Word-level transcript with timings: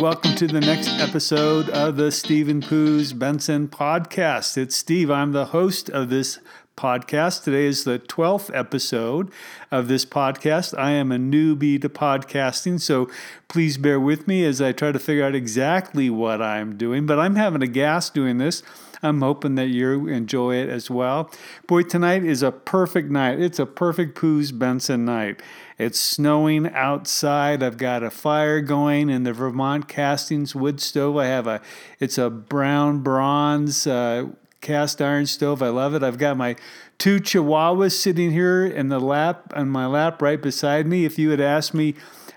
welcome 0.00 0.34
to 0.34 0.46
the 0.46 0.60
next 0.62 0.88
episode 0.98 1.68
of 1.68 1.98
the 1.98 2.10
Stephen 2.10 2.62
Poos 2.62 3.16
Benson 3.16 3.68
podcast. 3.68 4.56
It's 4.56 4.74
Steve. 4.74 5.10
I'm 5.10 5.32
the 5.32 5.44
host 5.46 5.90
of 5.90 6.08
this 6.08 6.38
podcast. 6.80 7.44
Today 7.44 7.66
is 7.66 7.84
the 7.84 7.98
12th 7.98 8.50
episode 8.54 9.30
of 9.70 9.86
this 9.86 10.06
podcast. 10.06 10.76
I 10.78 10.92
am 10.92 11.12
a 11.12 11.18
newbie 11.18 11.78
to 11.82 11.90
podcasting, 11.90 12.80
so 12.80 13.10
please 13.48 13.76
bear 13.76 14.00
with 14.00 14.26
me 14.26 14.46
as 14.46 14.62
I 14.62 14.72
try 14.72 14.90
to 14.90 14.98
figure 14.98 15.26
out 15.26 15.34
exactly 15.34 16.08
what 16.08 16.40
I'm 16.40 16.78
doing, 16.78 17.04
but 17.04 17.18
I'm 17.18 17.36
having 17.36 17.62
a 17.62 17.66
gas 17.66 18.08
doing 18.08 18.38
this. 18.38 18.62
I'm 19.02 19.20
hoping 19.20 19.56
that 19.56 19.68
you 19.68 20.08
enjoy 20.08 20.56
it 20.56 20.70
as 20.70 20.90
well. 20.90 21.30
Boy, 21.66 21.82
tonight 21.82 22.24
is 22.24 22.42
a 22.42 22.50
perfect 22.50 23.10
night. 23.10 23.40
It's 23.40 23.58
a 23.58 23.66
perfect 23.66 24.16
Poos 24.16 24.58
Benson 24.58 25.04
night. 25.04 25.42
It's 25.78 26.00
snowing 26.00 26.66
outside. 26.72 27.62
I've 27.62 27.78
got 27.78 28.02
a 28.02 28.10
fire 28.10 28.60
going 28.60 29.10
in 29.10 29.24
the 29.24 29.32
Vermont 29.34 29.86
Castings 29.88 30.54
wood 30.54 30.80
stove. 30.80 31.16
I 31.18 31.26
have 31.26 31.46
a, 31.46 31.60
it's 31.98 32.18
a 32.18 32.30
brown 32.30 33.00
bronze 33.00 33.86
uh, 33.86 34.28
cast 34.60 35.00
iron 35.00 35.26
stove. 35.26 35.62
I 35.62 35.68
love 35.68 35.94
it. 35.94 36.02
I've 36.02 36.18
got 36.18 36.36
my 36.36 36.56
two 36.98 37.18
chihuahuas 37.18 37.92
sitting 37.92 38.30
here 38.30 38.66
in 38.66 38.88
the 38.88 39.00
lap, 39.00 39.52
on 39.54 39.68
my 39.70 39.86
lap 39.86 40.20
right 40.20 40.40
beside 40.40 40.86
me. 40.86 41.04
If 41.04 41.18
you 41.18 41.30
had 41.30 41.40
asked 41.40 41.74
me 41.74 41.94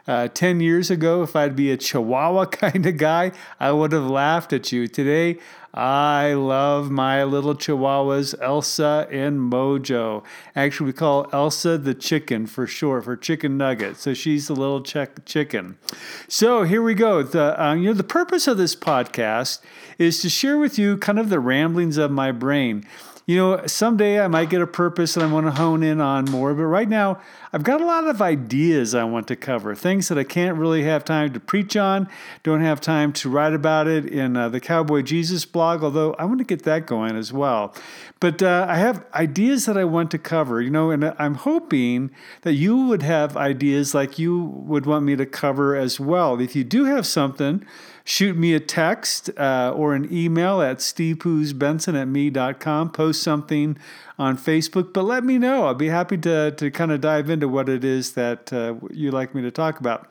uh, 0.08 0.28
10 0.30 0.60
years 0.60 0.90
ago 0.90 1.24
if 1.24 1.36
I'd 1.36 1.56
be 1.56 1.72
a 1.72 1.78
chihuahua 1.78 2.46
kind 2.52 2.86
of 2.86 2.98
guy, 2.98 3.32
I 3.60 3.72
would 3.72 3.92
have 3.92 4.08
laughed 4.08 4.54
at 4.54 4.72
you. 4.72 4.88
Today, 4.88 5.38
I 5.74 6.34
love 6.34 6.92
my 6.92 7.24
little 7.24 7.56
chihuahuas, 7.56 8.36
Elsa 8.40 9.08
and 9.10 9.52
Mojo. 9.52 10.24
Actually, 10.56 10.88
we 10.88 10.94
call 10.94 11.28
Elsa 11.34 11.80
the 11.80 11.96
chicken 11.96 12.46
for 12.46 12.68
short, 12.68 13.06
for 13.06 13.18
chicken 13.18 13.58
nugget. 13.58 13.98
So 13.98 14.14
she's 14.14 14.48
the 14.48 14.56
little 14.56 14.84
check 14.84 15.26
chicken. 15.26 15.80
So 16.28 16.62
here 16.62 16.84
we 16.84 16.94
go. 16.94 17.24
The 17.24 17.60
uh, 17.60 17.74
you 17.74 17.86
know 17.86 17.94
the 17.94 18.04
purpose 18.04 18.48
of 18.48 18.58
this 18.58 18.76
podcast 18.76 19.62
is 19.98 20.22
to 20.22 20.30
share 20.30 20.60
with 20.60 20.78
you 20.78 20.96
kind 20.98 21.18
of 21.18 21.30
the 21.30 21.40
ramblings 21.40 21.98
of 21.98 22.12
my 22.12 22.32
brain 22.32 22.86
you 23.26 23.38
know, 23.38 23.66
someday 23.68 24.20
I 24.20 24.28
might 24.28 24.50
get 24.50 24.62
a 24.62 24.68
purpose 24.68 25.14
that 25.14 25.24
I 25.24 25.28
want 25.28 25.46
to 25.46 25.52
hone 25.52 25.82
in 25.82 26.02
on 26.02 26.26
more. 26.26 26.54
But 26.54 26.66
right 26.66 26.90
now, 26.90 27.22
I've 27.54 27.64
got 27.64 27.80
a 27.80 27.86
lot 27.86 28.08
of 28.08 28.22
ideas 28.22 28.94
I 28.94 29.06
want 29.06 29.28
to 29.30 29.36
cover, 29.36 29.76
things 29.76 30.10
that 30.10 30.18
I 30.18 30.26
can't 30.26 30.58
really 30.58 30.84
have 30.84 31.06
time 31.06 31.32
to 31.34 31.40
preach 31.40 31.78
on, 31.78 32.10
don't 32.44 32.62
have 32.62 32.82
time 32.82 33.14
to 33.14 33.30
write 33.30 33.54
about 33.54 33.88
it 33.88 34.06
in 34.06 34.36
uh, 34.36 34.50
the 34.50 34.60
Cowboy 34.60 35.04
Jesus 35.04 35.46
blog, 35.46 35.84
although 35.84 36.14
I 36.16 36.26
want 36.26 36.40
to 36.40 36.46
get 36.46 36.64
that 36.64 36.86
going 36.86 37.16
as 37.16 37.32
well. 37.32 37.74
But 38.20 38.42
uh, 38.42 38.66
I 38.68 38.76
have 38.76 39.06
ideas 39.14 39.66
that 39.68 39.78
I 39.78 39.86
want 39.86 40.12
to 40.12 40.18
cover, 40.18 40.62
you 40.62 40.70
know, 40.70 40.92
and 40.92 41.14
I'm 41.18 41.36
hoping 41.36 42.12
that 42.42 42.54
you 42.54 42.88
would 42.88 43.04
have 43.04 43.38
ideas 43.38 43.94
like 43.94 44.20
you 44.20 44.44
would 44.44 44.86
want 44.86 45.06
me 45.06 45.16
to 45.16 45.26
cover 45.26 45.76
as 45.76 46.00
well. 46.00 46.40
If 46.42 46.56
you 46.56 46.64
do 46.64 46.86
have 46.86 47.06
something, 47.06 47.66
shoot 48.04 48.38
me 48.38 48.54
a 48.54 48.60
text 48.60 49.30
uh, 49.38 49.74
or 49.76 49.94
an 49.94 50.08
email 50.12 50.62
at 50.62 50.78
stevepoosbenson 50.78 52.00
at 52.00 52.08
me.com. 52.08 52.92
Post 52.92 53.24
something 53.24 53.78
on 54.18 54.38
Facebook, 54.38 54.94
but 54.94 55.04
let 55.04 55.24
me 55.24 55.38
know. 55.38 55.68
I'll 55.68 55.74
be 55.74 55.88
happy 55.88 56.18
to, 56.20 56.52
to 56.52 56.72
kind 56.72 56.92
of 56.92 57.02
dive 57.02 57.30
into 57.30 57.48
what 57.48 57.70
it 57.70 57.84
is 57.84 58.14
that 58.14 58.52
uh, 58.52 58.76
you'd 58.92 59.14
like 59.14 59.34
me 59.34 59.42
to 59.42 59.52
talk 59.52 59.80
about. 59.80 60.10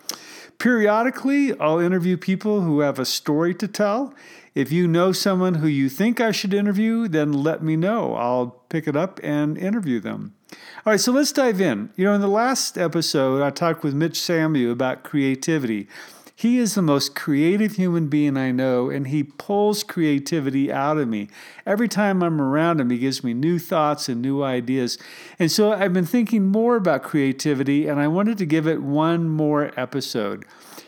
Periodically, 0.59 1.59
I'll 1.59 1.81
interview 1.81 2.17
people 2.17 2.61
who 2.61 2.81
have 2.81 2.99
a 2.99 3.05
story 3.05 3.55
to 3.55 3.67
tell. 3.67 4.15
If 4.55 4.71
you 4.71 4.87
know 4.87 5.13
someone 5.13 5.55
who 5.55 5.67
you 5.67 5.89
think 5.89 6.21
I 6.21 6.31
should 6.31 6.53
interview, 6.53 7.09
then 7.09 7.33
let 7.33 7.63
me 7.63 7.75
know. 7.75 8.15
I'll 8.15 8.63
pick 8.69 8.87
it 8.87 8.95
up 8.95 9.19
and 9.23 9.57
interview 9.57 9.99
them. 9.99 10.35
All 10.85 10.93
right, 10.93 11.01
so 11.01 11.11
let's 11.11 11.33
dive 11.33 11.61
in. 11.61 11.91
You 11.97 12.05
know, 12.05 12.15
in 12.15 12.21
the 12.21 12.29
last 12.29 12.77
episode, 12.77 13.43
I 13.43 13.51
talked 13.51 13.83
with 13.83 13.95
Mitch 13.95 14.21
Samuel 14.21 14.73
about 14.73 15.05
creativity. 15.05 15.89
He 16.43 16.59
is 16.59 16.75
the 16.75 16.83
most 16.83 17.15
creative 17.15 17.77
human 17.77 18.09
being 18.09 18.37
I 18.37 18.51
know, 18.51 18.91
and 18.91 19.07
he 19.07 19.23
pulls 19.23 19.85
creativity 19.85 20.73
out 20.73 20.99
of 20.99 21.07
me. 21.07 21.29
Every 21.65 21.87
time 21.87 22.21
I'm 22.21 22.41
around 22.41 22.81
him, 22.81 22.91
he 22.91 22.99
gives 22.99 23.23
me 23.23 23.33
new 23.33 23.61
thoughts 23.61 24.09
and 24.09 24.21
new 24.21 24.43
ideas. 24.43 24.99
And 25.39 25.53
so 25.53 25.73
I've 25.73 25.93
been 25.93 26.05
thinking 26.05 26.49
more 26.49 26.75
about 26.75 27.05
creativity, 27.05 27.87
and 27.87 28.01
I 28.01 28.09
wanted 28.09 28.39
to 28.39 28.45
give 28.45 28.67
it 28.67 28.83
one 28.83 29.29
more 29.29 29.71
episode. 29.77 30.45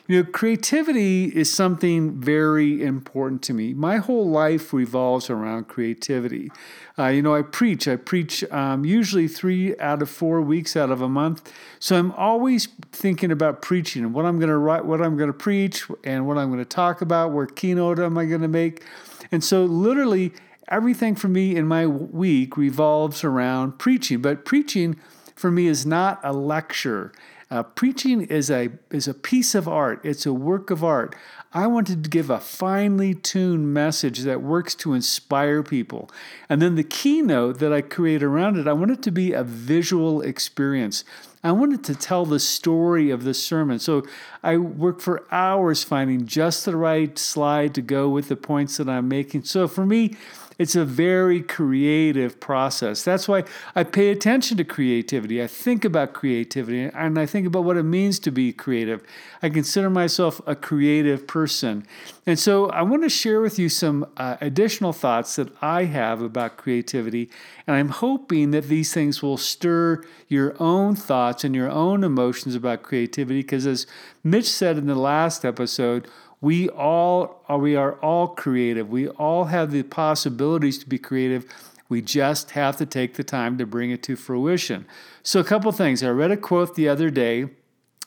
You 0.08 0.24
know, 0.24 0.28
creativity 0.28 1.26
is 1.26 1.54
something 1.54 2.20
very 2.20 2.82
important 2.82 3.40
to 3.42 3.54
me. 3.54 3.74
My 3.74 3.98
whole 3.98 4.28
life 4.28 4.72
revolves 4.72 5.30
around 5.30 5.68
creativity. 5.68 6.50
Uh, 6.96 7.08
you 7.08 7.22
know, 7.22 7.34
I 7.34 7.42
preach. 7.42 7.88
I 7.88 7.96
preach 7.96 8.44
um, 8.52 8.84
usually 8.84 9.26
three 9.26 9.76
out 9.78 10.00
of 10.00 10.08
four 10.08 10.40
weeks 10.40 10.76
out 10.76 10.90
of 10.90 11.00
a 11.00 11.08
month. 11.08 11.52
So 11.80 11.96
I'm 11.96 12.12
always 12.12 12.68
thinking 12.92 13.32
about 13.32 13.62
preaching 13.62 14.04
and 14.04 14.14
what 14.14 14.24
I'm 14.24 14.38
going 14.38 14.48
to 14.48 14.56
write, 14.56 14.84
what 14.84 15.02
I'm 15.02 15.16
going 15.16 15.28
to 15.28 15.36
preach, 15.36 15.86
and 16.04 16.26
what 16.26 16.38
I'm 16.38 16.48
going 16.48 16.60
to 16.60 16.64
talk 16.64 17.00
about. 17.00 17.32
Where 17.32 17.46
keynote 17.46 17.98
am 17.98 18.16
I 18.16 18.26
going 18.26 18.42
to 18.42 18.48
make? 18.48 18.84
And 19.32 19.42
so, 19.42 19.64
literally, 19.64 20.32
everything 20.68 21.16
for 21.16 21.26
me 21.26 21.56
in 21.56 21.66
my 21.66 21.84
week 21.86 22.56
revolves 22.56 23.24
around 23.24 23.78
preaching. 23.78 24.22
But 24.22 24.44
preaching 24.44 24.96
for 25.34 25.50
me 25.50 25.66
is 25.66 25.84
not 25.84 26.20
a 26.22 26.32
lecture. 26.32 27.12
Uh, 27.50 27.62
preaching 27.62 28.22
is 28.22 28.50
a 28.50 28.70
is 28.90 29.08
a 29.08 29.14
piece 29.14 29.54
of 29.54 29.68
art. 29.68 30.00
It's 30.04 30.26
a 30.26 30.32
work 30.32 30.70
of 30.70 30.84
art. 30.84 31.14
I 31.56 31.68
wanted 31.68 32.02
to 32.02 32.10
give 32.10 32.30
a 32.30 32.40
finely 32.40 33.14
tuned 33.14 33.72
message 33.72 34.20
that 34.20 34.42
works 34.42 34.74
to 34.76 34.92
inspire 34.92 35.62
people. 35.62 36.10
And 36.48 36.60
then 36.60 36.74
the 36.74 36.82
keynote 36.82 37.60
that 37.60 37.72
I 37.72 37.80
create 37.80 38.24
around 38.24 38.58
it, 38.58 38.66
I 38.66 38.72
want 38.72 38.90
it 38.90 39.02
to 39.02 39.12
be 39.12 39.32
a 39.32 39.44
visual 39.44 40.20
experience. 40.20 41.04
I 41.44 41.52
wanted 41.52 41.84
to 41.84 41.94
tell 41.94 42.26
the 42.26 42.40
story 42.40 43.10
of 43.10 43.22
the 43.22 43.34
sermon. 43.34 43.78
So 43.78 44.02
I 44.42 44.56
work 44.56 45.00
for 45.00 45.24
hours 45.30 45.84
finding 45.84 46.26
just 46.26 46.64
the 46.64 46.76
right 46.76 47.16
slide 47.16 47.72
to 47.74 47.82
go 47.82 48.08
with 48.08 48.28
the 48.28 48.36
points 48.36 48.78
that 48.78 48.88
I'm 48.88 49.06
making. 49.06 49.44
So 49.44 49.68
for 49.68 49.86
me, 49.86 50.16
it's 50.58 50.76
a 50.76 50.84
very 50.84 51.42
creative 51.42 52.38
process. 52.38 53.02
That's 53.02 53.26
why 53.26 53.44
I 53.74 53.82
pay 53.84 54.10
attention 54.10 54.56
to 54.58 54.64
creativity. 54.64 55.42
I 55.42 55.46
think 55.46 55.84
about 55.84 56.12
creativity 56.12 56.84
and 56.84 57.18
I 57.18 57.26
think 57.26 57.46
about 57.46 57.64
what 57.64 57.76
it 57.76 57.82
means 57.82 58.18
to 58.20 58.30
be 58.30 58.52
creative. 58.52 59.02
I 59.42 59.48
consider 59.48 59.90
myself 59.90 60.40
a 60.46 60.54
creative 60.54 61.26
person. 61.26 61.86
And 62.26 62.38
so 62.38 62.70
I 62.70 62.82
want 62.82 63.02
to 63.02 63.08
share 63.08 63.40
with 63.40 63.58
you 63.58 63.68
some 63.68 64.06
uh, 64.16 64.36
additional 64.40 64.92
thoughts 64.92 65.36
that 65.36 65.50
I 65.60 65.84
have 65.84 66.22
about 66.22 66.56
creativity. 66.56 67.30
And 67.66 67.76
I'm 67.76 67.88
hoping 67.88 68.52
that 68.52 68.68
these 68.68 68.94
things 68.94 69.22
will 69.22 69.36
stir 69.36 70.04
your 70.28 70.54
own 70.60 70.94
thoughts 70.94 71.44
and 71.44 71.54
your 71.54 71.70
own 71.70 72.04
emotions 72.04 72.54
about 72.54 72.82
creativity. 72.82 73.40
Because 73.40 73.66
as 73.66 73.86
Mitch 74.22 74.48
said 74.48 74.78
in 74.78 74.86
the 74.86 74.94
last 74.94 75.44
episode, 75.44 76.08
we 76.44 76.68
all 76.68 77.42
are, 77.48 77.56
we 77.56 77.74
are 77.74 77.94
all 78.00 78.28
creative. 78.28 78.90
We 78.90 79.08
all 79.08 79.44
have 79.44 79.70
the 79.70 79.82
possibilities 79.82 80.76
to 80.78 80.86
be 80.86 80.98
creative. 80.98 81.46
We 81.88 82.02
just 82.02 82.50
have 82.50 82.76
to 82.76 82.86
take 82.86 83.14
the 83.14 83.24
time 83.24 83.56
to 83.56 83.64
bring 83.64 83.90
it 83.90 84.02
to 84.02 84.14
fruition. 84.14 84.86
So, 85.22 85.40
a 85.40 85.44
couple 85.44 85.72
things. 85.72 86.02
I 86.02 86.10
read 86.10 86.30
a 86.30 86.36
quote 86.36 86.74
the 86.74 86.86
other 86.86 87.08
day 87.08 87.48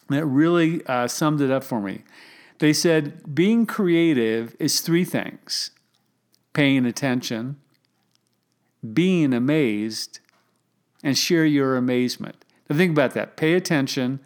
that 0.10 0.24
really 0.24 0.86
uh, 0.86 1.08
summed 1.08 1.42
it 1.42 1.50
up 1.50 1.64
for 1.64 1.82
me. 1.82 2.04
They 2.60 2.74
said, 2.74 3.34
being 3.34 3.66
creative 3.66 4.56
is 4.60 4.82
three 4.82 5.04
things 5.04 5.72
paying 6.54 6.86
attention, 6.86 7.58
being 8.94 9.34
amazed, 9.34 10.20
and 11.04 11.18
share 11.18 11.46
your 11.46 11.76
amazement. 11.76 12.46
Now, 12.70 12.78
think 12.78 12.92
about 12.92 13.14
that. 13.16 13.36
Pay 13.36 13.54
attention, 13.54 14.20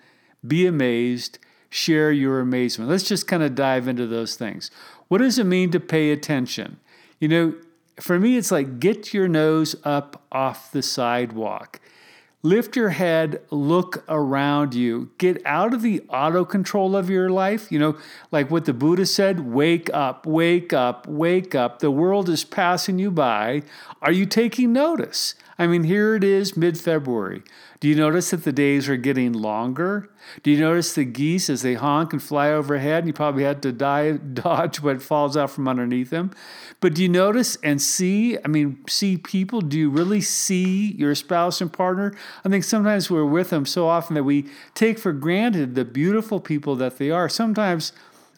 be 0.45 0.67
amazed, 0.67 1.39
share 1.71 2.11
your 2.11 2.41
amazement. 2.41 2.91
Let's 2.91 3.07
just 3.07 3.27
kind 3.27 3.41
of 3.41 3.55
dive 3.55 3.87
into 3.87 4.05
those 4.05 4.35
things. 4.35 4.69
What 5.07 5.19
does 5.19 5.39
it 5.39 5.45
mean 5.45 5.71
to 5.71 5.79
pay 5.79 6.11
attention? 6.11 6.79
You 7.19 7.27
know, 7.29 7.55
for 7.99 8.19
me, 8.19 8.37
it's 8.37 8.51
like 8.51 8.79
get 8.79 9.13
your 9.13 9.27
nose 9.27 9.75
up 9.83 10.21
off 10.31 10.71
the 10.71 10.83
sidewalk. 10.83 11.79
Lift 12.43 12.75
your 12.75 12.89
head, 12.89 13.39
look 13.51 14.03
around 14.09 14.73
you, 14.73 15.11
get 15.19 15.39
out 15.45 15.75
of 15.75 15.83
the 15.83 16.01
auto 16.09 16.43
control 16.43 16.95
of 16.95 17.07
your 17.07 17.29
life. 17.29 17.71
You 17.71 17.77
know, 17.77 17.97
like 18.31 18.49
what 18.49 18.65
the 18.65 18.73
Buddha 18.73 19.05
said 19.05 19.41
wake 19.41 19.91
up, 19.93 20.25
wake 20.25 20.73
up, 20.73 21.07
wake 21.07 21.53
up. 21.53 21.79
The 21.79 21.91
world 21.91 22.27
is 22.29 22.43
passing 22.43 22.97
you 22.97 23.11
by. 23.11 23.61
Are 24.01 24.11
you 24.11 24.25
taking 24.25 24.73
notice? 24.73 25.35
I 25.59 25.67
mean, 25.67 25.83
here 25.83 26.15
it 26.15 26.23
is 26.23 26.57
mid 26.57 26.79
February. 26.79 27.43
Do 27.81 27.87
you 27.87 27.95
notice 27.95 28.29
that 28.29 28.43
the 28.43 28.51
days 28.51 28.87
are 28.87 28.95
getting 28.95 29.33
longer? 29.33 30.07
Do 30.43 30.51
you 30.51 30.59
notice 30.59 30.93
the 30.93 31.03
geese 31.03 31.49
as 31.49 31.63
they 31.63 31.73
honk 31.73 32.13
and 32.13 32.21
fly 32.21 32.51
overhead? 32.51 32.99
And 32.99 33.07
you 33.07 33.13
probably 33.13 33.43
had 33.43 33.63
to 33.63 33.71
dive, 33.71 34.33
dodge 34.35 34.83
what 34.83 35.01
falls 35.01 35.35
out 35.35 35.49
from 35.49 35.67
underneath 35.67 36.11
them. 36.11 36.29
But 36.79 36.93
do 36.93 37.01
you 37.01 37.09
notice 37.09 37.57
and 37.63 37.81
see? 37.81 38.37
I 38.37 38.47
mean, 38.47 38.85
see 38.87 39.17
people? 39.17 39.61
Do 39.61 39.79
you 39.79 39.89
really 39.89 40.21
see 40.21 40.91
your 40.91 41.15
spouse 41.15 41.59
and 41.59 41.73
partner? 41.73 42.13
I 42.45 42.49
think 42.49 42.63
sometimes 42.65 43.09
we're 43.09 43.25
with 43.25 43.49
them 43.49 43.65
so 43.65 43.87
often 43.87 44.13
that 44.13 44.25
we 44.25 44.45
take 44.75 44.99
for 44.99 45.11
granted 45.11 45.73
the 45.73 45.83
beautiful 45.83 46.39
people 46.39 46.75
that 46.75 46.99
they 46.99 47.09
are. 47.09 47.27
Sometimes 47.27 47.93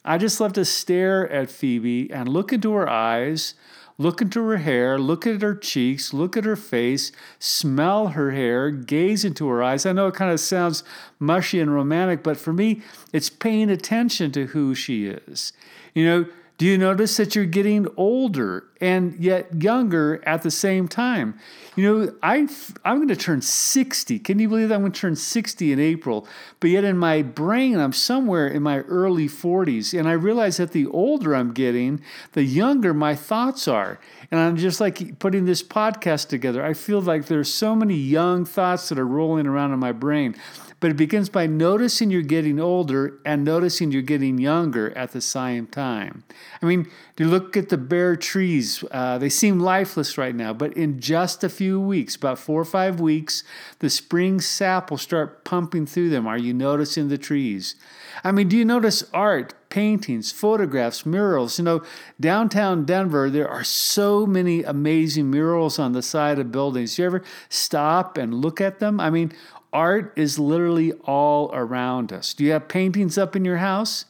I 0.05 0.17
just 0.17 0.39
love 0.39 0.53
to 0.53 0.63
stare 0.63 1.29
at 1.29 1.49
Phoebe 1.49 2.09
and 2.11 2.29
look 2.29 2.53
into 2.53 2.71
her 2.75 2.89
eyes 2.89 3.55
look 3.97 4.21
into 4.21 4.43
her 4.47 4.57
hair, 4.57 4.97
look 4.99 5.25
at 5.27 5.41
her 5.41 5.55
cheeks, 5.55 6.13
look 6.13 6.35
at 6.35 6.45
her 6.45 6.55
face, 6.55 7.11
smell 7.39 8.09
her 8.09 8.31
hair, 8.31 8.71
gaze 8.71 9.23
into 9.23 9.47
her 9.49 9.63
eyes. 9.63 9.85
I 9.85 9.93
know 9.93 10.07
it 10.07 10.15
kind 10.15 10.31
of 10.31 10.39
sounds 10.39 10.83
mushy 11.19 11.59
and 11.59 11.73
romantic, 11.73 12.23
but 12.23 12.37
for 12.37 12.53
me, 12.53 12.81
it's 13.11 13.29
paying 13.29 13.69
attention 13.69 14.31
to 14.31 14.47
who 14.47 14.75
she 14.75 15.07
is. 15.07 15.53
You 15.93 16.05
know, 16.05 16.25
do 16.59 16.67
you 16.67 16.77
notice 16.77 17.17
that 17.17 17.35
you're 17.35 17.45
getting 17.45 17.87
older 17.97 18.65
and 18.79 19.15
yet 19.19 19.61
younger 19.61 20.21
at 20.25 20.43
the 20.43 20.51
same 20.51 20.87
time? 20.87 21.39
You 21.75 21.83
know, 21.83 22.13
I, 22.21 22.47
I'm 22.85 22.97
going 22.97 23.07
to 23.07 23.15
turn 23.15 23.41
60. 23.41 24.19
Can 24.19 24.37
you 24.37 24.47
believe 24.47 24.69
that 24.69 24.75
I'm 24.75 24.81
going 24.81 24.91
to 24.91 24.99
turn 24.99 25.15
60 25.15 25.71
in 25.71 25.79
April? 25.79 26.27
But 26.59 26.69
yet 26.69 26.83
in 26.83 26.97
my 26.97 27.23
brain, 27.23 27.79
I'm 27.79 27.91
somewhere 27.91 28.47
in 28.47 28.61
my 28.61 28.79
early 28.81 29.27
40s. 29.27 29.97
And 29.97 30.07
I 30.07 30.11
realize 30.11 30.57
that 30.57 30.73
the 30.73 30.85
older 30.87 31.35
I'm 31.35 31.53
getting, 31.53 32.01
the 32.33 32.43
younger 32.43 32.93
my 32.93 33.15
thoughts 33.15 33.67
are. 33.67 33.99
And 34.29 34.39
I'm 34.39 34.55
just 34.55 34.79
like 34.79 35.17
putting 35.17 35.45
this 35.45 35.63
podcast 35.63 36.27
together. 36.27 36.63
I 36.63 36.73
feel 36.73 37.01
like 37.01 37.25
there's 37.25 37.51
so 37.51 37.75
many 37.75 37.95
young 37.95 38.45
thoughts 38.45 38.89
that 38.89 38.99
are 38.99 39.07
rolling 39.07 39.47
around 39.47 39.73
in 39.73 39.79
my 39.79 39.91
brain. 39.91 40.35
But 40.83 40.91
it 40.91 40.97
begins 40.97 41.29
by 41.29 41.47
noticing 41.47 42.11
you're 42.11 42.21
getting 42.21 42.59
older 42.59 43.17
and 43.23 43.45
noticing 43.45 43.93
you're 43.93 44.01
getting 44.01 44.37
younger 44.37 44.91
at 44.97 45.13
the 45.13 45.21
same 45.21 45.65
time. 45.65 46.25
I 46.61 46.65
mean, 46.65 46.91
you 47.17 47.25
look 47.25 47.55
at 47.55 47.69
the 47.69 47.77
bare 47.77 48.17
trees, 48.17 48.83
uh, 48.91 49.17
they 49.17 49.29
seem 49.29 49.61
lifeless 49.61 50.17
right 50.17 50.35
now, 50.35 50.51
but 50.51 50.73
in 50.73 50.99
just 50.99 51.41
a 51.41 51.47
few 51.47 51.79
weeks, 51.79 52.17
about 52.17 52.37
four 52.37 52.59
or 52.59 52.65
five 52.65 52.99
weeks, 52.99 53.45
the 53.79 53.89
spring 53.89 54.41
sap 54.41 54.91
will 54.91 54.97
start 54.97 55.45
pumping 55.45 55.85
through 55.85 56.09
them. 56.09 56.27
Are 56.27 56.37
you 56.37 56.53
noticing 56.53 57.07
the 57.07 57.17
trees? 57.17 57.77
I 58.21 58.33
mean, 58.33 58.49
do 58.49 58.57
you 58.57 58.65
notice 58.65 59.05
art, 59.13 59.53
paintings, 59.69 60.33
photographs, 60.33 61.05
murals? 61.05 61.59
You 61.59 61.63
know, 61.63 61.83
downtown 62.19 62.83
Denver, 62.83 63.29
there 63.29 63.47
are 63.47 63.63
so 63.63 64.25
many 64.25 64.63
amazing 64.63 65.31
murals 65.31 65.79
on 65.79 65.93
the 65.93 66.01
side 66.01 66.39
of 66.39 66.51
buildings. 66.51 66.99
You 66.99 67.05
ever 67.05 67.23
stop 67.47 68.17
and 68.17 68.33
look 68.33 68.59
at 68.59 68.79
them? 68.79 68.99
I 68.99 69.09
mean, 69.09 69.31
art 69.73 70.13
is 70.15 70.39
literally 70.39 70.93
all 71.03 71.51
around 71.53 72.13
us. 72.13 72.33
Do 72.33 72.43
you 72.43 72.51
have 72.51 72.67
paintings 72.67 73.17
up 73.17 73.35
in 73.35 73.43
your 73.43 73.57
house? 73.57 74.05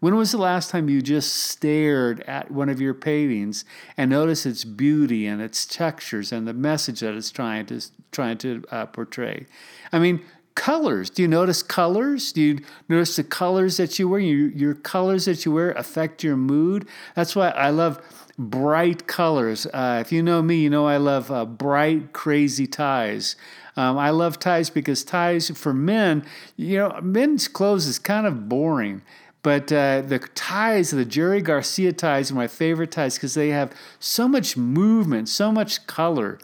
When 0.00 0.16
was 0.16 0.32
the 0.32 0.38
last 0.38 0.68
time 0.68 0.90
you 0.90 1.00
just 1.00 1.32
stared 1.32 2.20
at 2.22 2.50
one 2.50 2.68
of 2.68 2.78
your 2.78 2.92
paintings 2.92 3.64
and 3.96 4.10
noticed 4.10 4.44
its 4.44 4.62
beauty 4.62 5.26
and 5.26 5.40
its 5.40 5.64
textures 5.64 6.30
and 6.30 6.46
the 6.46 6.52
message 6.52 7.00
that 7.00 7.14
it's 7.14 7.30
trying 7.30 7.64
to 7.66 7.80
trying 8.12 8.36
to 8.38 8.64
uh, 8.70 8.84
portray? 8.84 9.46
I 9.92 9.98
mean, 9.98 10.22
colors. 10.54 11.08
Do 11.08 11.22
you 11.22 11.28
notice 11.28 11.62
colors? 11.62 12.32
Do 12.32 12.42
you 12.42 12.58
notice 12.86 13.16
the 13.16 13.24
colors 13.24 13.78
that 13.78 13.98
you 13.98 14.08
wear? 14.08 14.20
Your, 14.20 14.48
your 14.50 14.74
colors 14.74 15.24
that 15.24 15.44
you 15.46 15.52
wear 15.52 15.72
affect 15.72 16.22
your 16.22 16.36
mood. 16.36 16.86
That's 17.14 17.34
why 17.34 17.48
I 17.48 17.70
love 17.70 17.98
bright 18.38 19.06
colors. 19.06 19.66
Uh, 19.66 20.02
if 20.04 20.12
you 20.12 20.22
know 20.22 20.42
me, 20.42 20.56
you 20.56 20.70
know 20.70 20.86
I 20.86 20.98
love 20.98 21.30
uh, 21.30 21.44
bright, 21.44 22.12
crazy 22.12 22.66
ties. 22.66 23.36
Um, 23.76 23.98
I 23.98 24.10
love 24.10 24.38
ties 24.38 24.70
because 24.70 25.04
ties 25.04 25.50
for 25.50 25.74
men, 25.74 26.24
you 26.56 26.78
know, 26.78 27.00
men's 27.02 27.48
clothes 27.48 27.86
is 27.86 27.98
kind 27.98 28.26
of 28.26 28.48
boring. 28.48 29.02
But 29.42 29.70
uh, 29.70 30.00
the 30.00 30.20
ties, 30.34 30.90
the 30.90 31.04
Jerry 31.04 31.42
Garcia 31.42 31.92
ties, 31.92 32.30
are 32.30 32.34
my 32.34 32.46
favorite 32.46 32.92
ties 32.92 33.16
because 33.16 33.34
they 33.34 33.50
have 33.50 33.72
so 34.00 34.26
much 34.26 34.56
movement, 34.56 35.28
so 35.28 35.52
much 35.52 35.86
color. 35.86 36.38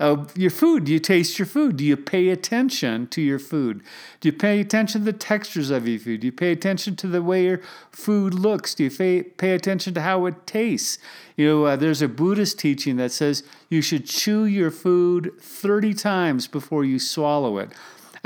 Uh, 0.00 0.24
your 0.34 0.50
food, 0.50 0.84
do 0.84 0.92
you 0.92 0.98
taste 0.98 1.38
your 1.38 1.46
food? 1.46 1.76
Do 1.76 1.84
you 1.84 1.96
pay 1.96 2.28
attention 2.30 3.06
to 3.08 3.22
your 3.22 3.38
food? 3.38 3.82
Do 4.20 4.28
you 4.28 4.32
pay 4.32 4.60
attention 4.60 5.02
to 5.02 5.04
the 5.04 5.16
textures 5.16 5.70
of 5.70 5.86
your 5.86 6.00
food? 6.00 6.20
Do 6.20 6.26
you 6.26 6.32
pay 6.32 6.52
attention 6.52 6.96
to 6.96 7.06
the 7.06 7.22
way 7.22 7.44
your 7.44 7.60
food 7.90 8.34
looks? 8.34 8.74
Do 8.74 8.84
you 8.84 8.90
pay, 8.90 9.22
pay 9.22 9.52
attention 9.52 9.94
to 9.94 10.00
how 10.00 10.26
it 10.26 10.46
tastes? 10.46 10.98
You 11.36 11.48
know, 11.48 11.64
uh, 11.64 11.76
there's 11.76 12.02
a 12.02 12.08
Buddhist 12.08 12.58
teaching 12.58 12.96
that 12.96 13.12
says 13.12 13.44
you 13.68 13.82
should 13.82 14.06
chew 14.06 14.44
your 14.44 14.70
food 14.70 15.32
30 15.38 15.94
times 15.94 16.48
before 16.48 16.84
you 16.84 16.98
swallow 16.98 17.58
it. 17.58 17.70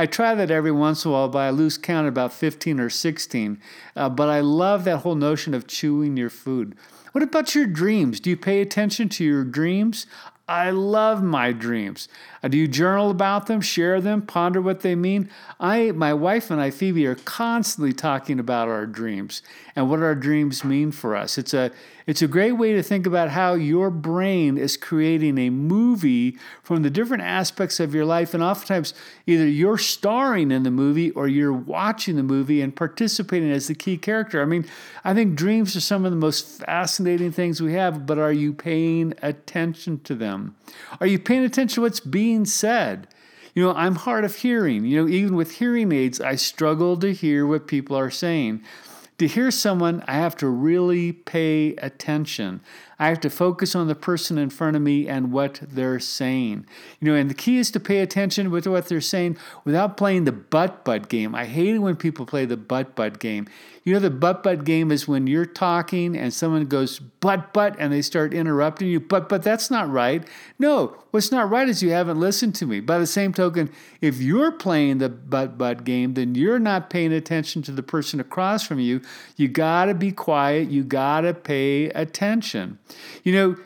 I 0.00 0.06
try 0.06 0.34
that 0.36 0.50
every 0.50 0.70
once 0.70 1.04
in 1.04 1.10
a 1.10 1.14
while, 1.14 1.28
but 1.28 1.40
I 1.40 1.50
lose 1.50 1.76
count 1.76 2.06
about 2.06 2.32
15 2.32 2.78
or 2.78 2.88
16. 2.88 3.60
Uh, 3.96 4.08
but 4.08 4.28
I 4.28 4.40
love 4.40 4.84
that 4.84 4.98
whole 4.98 5.16
notion 5.16 5.54
of 5.54 5.66
chewing 5.66 6.16
your 6.16 6.30
food. 6.30 6.76
What 7.12 7.24
about 7.24 7.54
your 7.54 7.66
dreams? 7.66 8.20
Do 8.20 8.30
you 8.30 8.36
pay 8.36 8.60
attention 8.60 9.08
to 9.10 9.24
your 9.24 9.42
dreams? 9.42 10.06
I 10.48 10.70
love 10.70 11.22
my 11.22 11.52
dreams. 11.52 12.08
I 12.42 12.48
do 12.48 12.66
journal 12.66 13.10
about 13.10 13.46
them, 13.46 13.60
share 13.60 14.00
them, 14.00 14.22
ponder 14.22 14.62
what 14.62 14.80
they 14.80 14.94
mean? 14.94 15.28
I, 15.60 15.90
my 15.90 16.14
wife 16.14 16.50
and 16.50 16.58
I, 16.58 16.70
Phoebe, 16.70 17.06
are 17.06 17.16
constantly 17.16 17.92
talking 17.92 18.40
about 18.40 18.68
our 18.68 18.86
dreams 18.86 19.42
and 19.76 19.90
what 19.90 20.00
our 20.00 20.14
dreams 20.14 20.64
mean 20.64 20.90
for 20.90 21.14
us. 21.14 21.36
It's 21.36 21.52
a, 21.52 21.70
it's 22.08 22.22
a 22.22 22.26
great 22.26 22.52
way 22.52 22.72
to 22.72 22.82
think 22.82 23.06
about 23.06 23.30
how 23.30 23.54
your 23.54 23.90
brain 23.90 24.58
is 24.58 24.76
creating 24.76 25.38
a 25.38 25.50
movie 25.50 26.36
from 26.62 26.82
the 26.82 26.90
different 26.90 27.22
aspects 27.22 27.78
of 27.78 27.94
your 27.94 28.04
life. 28.04 28.34
And 28.34 28.42
oftentimes, 28.42 28.94
either 29.26 29.46
you're 29.46 29.78
starring 29.78 30.50
in 30.50 30.64
the 30.64 30.70
movie 30.72 31.12
or 31.12 31.28
you're 31.28 31.52
watching 31.52 32.16
the 32.16 32.22
movie 32.24 32.60
and 32.60 32.74
participating 32.74 33.52
as 33.52 33.68
the 33.68 33.74
key 33.74 33.96
character. 33.96 34.42
I 34.42 34.46
mean, 34.46 34.66
I 35.04 35.14
think 35.14 35.36
dreams 35.36 35.76
are 35.76 35.80
some 35.80 36.04
of 36.04 36.10
the 36.10 36.16
most 36.16 36.64
fascinating 36.64 37.30
things 37.30 37.62
we 37.62 37.74
have, 37.74 38.04
but 38.06 38.18
are 38.18 38.32
you 38.32 38.52
paying 38.52 39.14
attention 39.22 40.00
to 40.00 40.16
them? 40.16 40.56
Are 41.00 41.06
you 41.06 41.20
paying 41.20 41.44
attention 41.44 41.76
to 41.76 41.82
what's 41.82 42.00
being 42.00 42.44
said. 42.44 43.08
You 43.54 43.64
know, 43.64 43.72
I'm 43.74 43.96
hard 43.96 44.24
of 44.24 44.36
hearing. 44.36 44.84
You 44.84 45.02
know, 45.02 45.08
even 45.08 45.34
with 45.34 45.52
hearing 45.52 45.90
aids, 45.92 46.20
I 46.20 46.36
struggle 46.36 46.96
to 46.98 47.12
hear 47.12 47.46
what 47.46 47.66
people 47.66 47.96
are 47.96 48.10
saying. 48.10 48.62
To 49.18 49.26
hear 49.26 49.50
someone, 49.50 50.04
I 50.06 50.14
have 50.14 50.36
to 50.36 50.48
really 50.48 51.12
pay 51.12 51.74
attention. 51.76 52.60
I 52.98 53.08
have 53.08 53.20
to 53.20 53.30
focus 53.30 53.76
on 53.76 53.86
the 53.86 53.94
person 53.94 54.38
in 54.38 54.50
front 54.50 54.74
of 54.74 54.82
me 54.82 55.06
and 55.08 55.30
what 55.30 55.60
they're 55.62 56.00
saying. 56.00 56.66
You 57.00 57.08
know, 57.08 57.14
and 57.14 57.30
the 57.30 57.34
key 57.34 57.58
is 57.58 57.70
to 57.72 57.80
pay 57.80 58.00
attention 58.00 58.50
to 58.50 58.70
what 58.70 58.86
they're 58.86 59.00
saying 59.00 59.36
without 59.64 59.96
playing 59.96 60.24
the 60.24 60.32
butt 60.32 60.84
butt 60.84 61.08
game. 61.08 61.34
I 61.34 61.44
hate 61.44 61.76
it 61.76 61.78
when 61.78 61.96
people 61.96 62.26
play 62.26 62.44
the 62.44 62.56
butt 62.56 62.96
butt 62.96 63.20
game. 63.20 63.46
You 63.84 63.94
know, 63.94 64.00
the 64.00 64.10
butt 64.10 64.42
butt 64.42 64.64
game 64.64 64.90
is 64.90 65.08
when 65.08 65.26
you're 65.26 65.46
talking 65.46 66.16
and 66.16 66.34
someone 66.34 66.66
goes 66.66 66.98
butt 66.98 67.52
butt 67.52 67.76
and 67.78 67.92
they 67.92 68.02
start 68.02 68.34
interrupting 68.34 68.88
you. 68.88 69.00
But 69.00 69.28
but 69.28 69.42
that's 69.42 69.70
not 69.70 69.88
right. 69.90 70.26
No, 70.58 70.96
what's 71.10 71.30
not 71.30 71.48
right 71.48 71.68
is 71.68 71.82
you 71.82 71.90
haven't 71.90 72.20
listened 72.20 72.54
to 72.56 72.66
me. 72.66 72.80
By 72.80 72.98
the 72.98 73.06
same 73.06 73.32
token, 73.32 73.70
if 74.00 74.20
you're 74.20 74.52
playing 74.52 74.98
the 74.98 75.08
butt 75.08 75.56
butt 75.56 75.84
game, 75.84 76.14
then 76.14 76.34
you're 76.34 76.58
not 76.58 76.90
paying 76.90 77.12
attention 77.12 77.62
to 77.62 77.72
the 77.72 77.82
person 77.82 78.20
across 78.20 78.66
from 78.66 78.80
you. 78.80 79.00
You 79.36 79.48
got 79.48 79.86
to 79.86 79.94
be 79.94 80.12
quiet. 80.12 80.68
You 80.68 80.84
got 80.84 81.22
to 81.22 81.32
pay 81.32 81.86
attention. 81.90 82.78
You 83.24 83.32
know, 83.32 83.56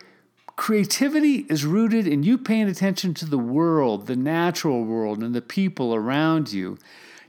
creativity 0.56 1.46
is 1.48 1.64
rooted 1.64 2.06
in 2.06 2.22
you 2.22 2.38
paying 2.38 2.68
attention 2.68 3.14
to 3.14 3.26
the 3.26 3.38
world, 3.38 4.06
the 4.06 4.16
natural 4.16 4.84
world, 4.84 5.18
and 5.18 5.34
the 5.34 5.42
people 5.42 5.94
around 5.94 6.52
you. 6.52 6.78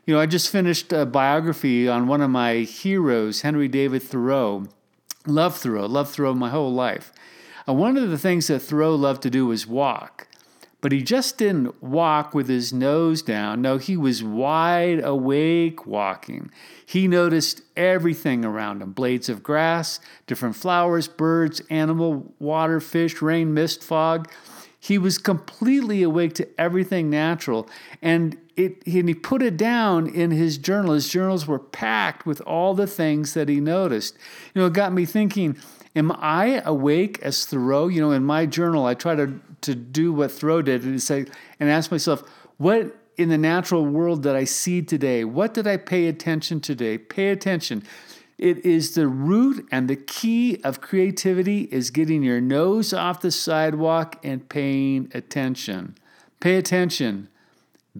You 0.05 0.13
know, 0.15 0.19
I 0.19 0.25
just 0.25 0.49
finished 0.49 0.91
a 0.91 1.05
biography 1.05 1.87
on 1.87 2.07
one 2.07 2.21
of 2.21 2.29
my 2.29 2.57
heroes, 2.57 3.41
Henry 3.41 3.67
David 3.67 4.03
Thoreau. 4.03 4.67
Love 5.25 5.57
Thoreau, 5.57 5.85
love 5.85 6.11
Thoreau 6.11 6.33
my 6.33 6.49
whole 6.49 6.73
life. 6.73 7.13
And 7.65 7.79
one 7.79 7.95
of 7.95 8.09
the 8.09 8.17
things 8.17 8.47
that 8.47 8.59
Thoreau 8.59 8.95
loved 8.95 9.21
to 9.23 9.29
do 9.29 9.47
was 9.47 9.65
walk. 9.65 10.27
But 10.83 10.91
he 10.91 11.01
just 11.01 11.37
didn't 11.37 11.81
walk 11.81 12.33
with 12.33 12.49
his 12.49 12.73
nose 12.73 13.21
down. 13.21 13.61
No, 13.61 13.77
he 13.77 13.95
was 13.95 14.21
wide 14.21 15.01
awake 15.01 15.87
walking. 15.87 16.51
He 16.85 17.07
noticed 17.07 17.61
everything 17.77 18.43
around 18.43 18.81
him 18.81 18.91
blades 18.91 19.29
of 19.29 19.41
grass, 19.41 20.01
different 20.27 20.57
flowers, 20.57 21.07
birds, 21.07 21.61
animal, 21.69 22.33
water, 22.37 22.81
fish, 22.81 23.21
rain, 23.21 23.53
mist, 23.53 23.81
fog. 23.81 24.29
He 24.77 24.97
was 24.97 25.17
completely 25.17 26.03
awake 26.03 26.33
to 26.33 26.49
everything 26.59 27.09
natural. 27.09 27.69
And, 28.01 28.37
it, 28.57 28.85
and 28.85 29.07
he 29.07 29.13
put 29.13 29.41
it 29.41 29.55
down 29.55 30.07
in 30.07 30.31
his 30.31 30.57
journal. 30.57 30.95
His 30.95 31.07
journals 31.07 31.47
were 31.47 31.59
packed 31.59 32.25
with 32.25 32.41
all 32.41 32.73
the 32.73 32.87
things 32.87 33.35
that 33.35 33.47
he 33.47 33.61
noticed. 33.61 34.17
You 34.53 34.59
know, 34.59 34.67
it 34.67 34.73
got 34.73 34.91
me 34.91 35.05
thinking 35.05 35.57
Am 35.95 36.11
I 36.11 36.61
awake 36.65 37.19
as 37.21 37.45
Thoreau? 37.45 37.87
You 37.87 38.01
know, 38.01 38.11
in 38.11 38.23
my 38.23 38.45
journal, 38.45 38.85
I 38.85 38.93
try 38.95 39.15
to, 39.15 39.39
to 39.61 39.75
do 39.75 40.11
what 40.11 40.31
Thoreau 40.31 40.61
did 40.61 40.83
and 40.83 41.01
say 41.01 41.25
and 41.59 41.69
ask 41.69 41.91
myself, 41.91 42.23
what 42.57 42.95
in 43.17 43.29
the 43.29 43.37
natural 43.37 43.85
world 43.85 44.23
that 44.23 44.35
I 44.35 44.43
see 44.43 44.81
today? 44.81 45.23
What 45.23 45.53
did 45.53 45.67
I 45.67 45.77
pay 45.77 46.07
attention 46.07 46.61
today? 46.61 46.97
Pay 46.97 47.29
attention. 47.29 47.83
It 48.39 48.65
is 48.65 48.95
the 48.95 49.07
root 49.07 49.67
and 49.71 49.87
the 49.87 49.95
key 49.95 50.59
of 50.63 50.81
creativity 50.81 51.69
is 51.71 51.91
getting 51.91 52.23
your 52.23 52.41
nose 52.41 52.93
off 52.93 53.21
the 53.21 53.31
sidewalk 53.31 54.19
and 54.23 54.49
paying 54.49 55.11
attention. 55.13 55.95
Pay 56.39 56.57
attention. 56.57 57.29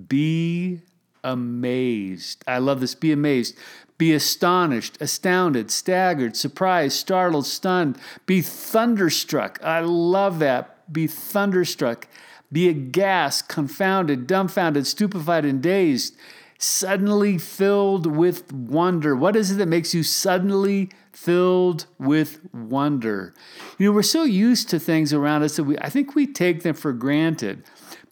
Be 0.08 0.82
amazed. 1.24 2.44
I 2.48 2.58
love 2.58 2.82
this. 2.82 2.96
Be 2.96 3.12
amazed. 3.12 3.56
Be 4.04 4.12
astonished, 4.12 4.98
astounded, 5.00 5.72
staggered, 5.72 6.36
surprised, 6.36 6.98
startled, 6.98 7.46
stunned. 7.46 7.98
Be 8.26 8.42
thunderstruck. 8.42 9.62
I 9.64 9.80
love 9.80 10.40
that. 10.40 10.92
Be 10.92 11.08
thunderstruck. 11.08 12.10
Be 12.52 12.68
aghast, 12.68 13.48
confounded, 13.48 14.28
dumbfounded, 14.28 14.88
stupefied, 14.88 15.46
and 15.46 15.64
dazed. 15.64 16.18
Suddenly 16.58 17.38
filled 17.38 18.06
with 18.06 18.52
wonder. 18.52 19.16
What 19.16 19.38
is 19.38 19.52
it 19.52 19.56
that 19.56 19.70
makes 19.70 19.94
you 19.94 20.04
suddenly 20.04 20.90
filled 21.14 21.86
with 22.00 22.42
wonder. 22.54 23.34
You 23.78 23.88
know, 23.88 23.94
we're 23.94 24.02
so 24.02 24.24
used 24.24 24.70
to 24.70 24.80
things 24.80 25.14
around 25.14 25.44
us 25.44 25.56
that 25.56 25.64
we 25.64 25.78
I 25.78 25.90
think 25.90 26.16
we 26.16 26.28
take 26.28 26.64
them 26.64 26.76
for 26.76 26.92
granted. 26.92 27.64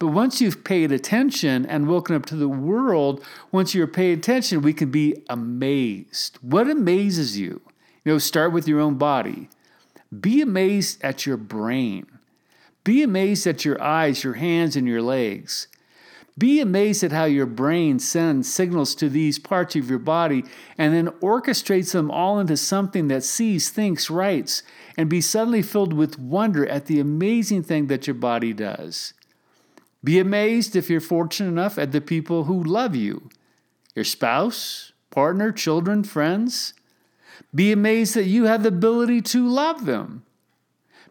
But 0.01 0.07
once 0.07 0.41
you've 0.41 0.63
paid 0.63 0.91
attention 0.91 1.63
and 1.67 1.87
woken 1.87 2.15
up 2.15 2.25
to 2.25 2.35
the 2.35 2.49
world, 2.49 3.23
once 3.51 3.75
you're 3.75 3.85
paying 3.85 4.17
attention, 4.17 4.63
we 4.63 4.73
can 4.73 4.89
be 4.89 5.21
amazed. 5.29 6.39
What 6.41 6.67
amazes 6.67 7.37
you? 7.37 7.61
You 8.03 8.13
know, 8.13 8.17
start 8.17 8.51
with 8.51 8.67
your 8.67 8.79
own 8.79 8.95
body. 8.95 9.47
Be 10.19 10.41
amazed 10.41 11.03
at 11.03 11.27
your 11.27 11.37
brain. 11.37 12.07
Be 12.83 13.03
amazed 13.03 13.45
at 13.45 13.63
your 13.63 13.79
eyes, 13.79 14.23
your 14.23 14.33
hands, 14.33 14.75
and 14.75 14.87
your 14.87 15.03
legs. 15.03 15.67
Be 16.35 16.59
amazed 16.59 17.03
at 17.03 17.11
how 17.11 17.25
your 17.25 17.45
brain 17.45 17.99
sends 17.99 18.51
signals 18.51 18.95
to 18.95 19.07
these 19.07 19.37
parts 19.37 19.75
of 19.75 19.87
your 19.87 19.99
body 19.99 20.43
and 20.79 20.95
then 20.95 21.09
orchestrates 21.19 21.91
them 21.91 22.09
all 22.09 22.39
into 22.39 22.57
something 22.57 23.07
that 23.09 23.23
sees, 23.23 23.69
thinks, 23.69 24.09
writes, 24.09 24.63
and 24.97 25.11
be 25.11 25.21
suddenly 25.21 25.61
filled 25.61 25.93
with 25.93 26.17
wonder 26.17 26.67
at 26.67 26.87
the 26.87 26.99
amazing 26.99 27.61
thing 27.61 27.85
that 27.85 28.07
your 28.07 28.15
body 28.15 28.51
does. 28.51 29.13
Be 30.03 30.19
amazed 30.19 30.75
if 30.75 30.89
you're 30.89 30.99
fortunate 30.99 31.49
enough 31.49 31.77
at 31.77 31.91
the 31.91 32.01
people 32.01 32.45
who 32.45 32.63
love 32.63 32.95
you 32.95 33.29
your 33.93 34.05
spouse, 34.05 34.93
partner, 35.09 35.51
children, 35.51 36.03
friends. 36.03 36.73
Be 37.53 37.73
amazed 37.73 38.15
that 38.15 38.23
you 38.23 38.45
have 38.45 38.63
the 38.63 38.69
ability 38.69 39.21
to 39.21 39.45
love 39.45 39.85
them. 39.85 40.23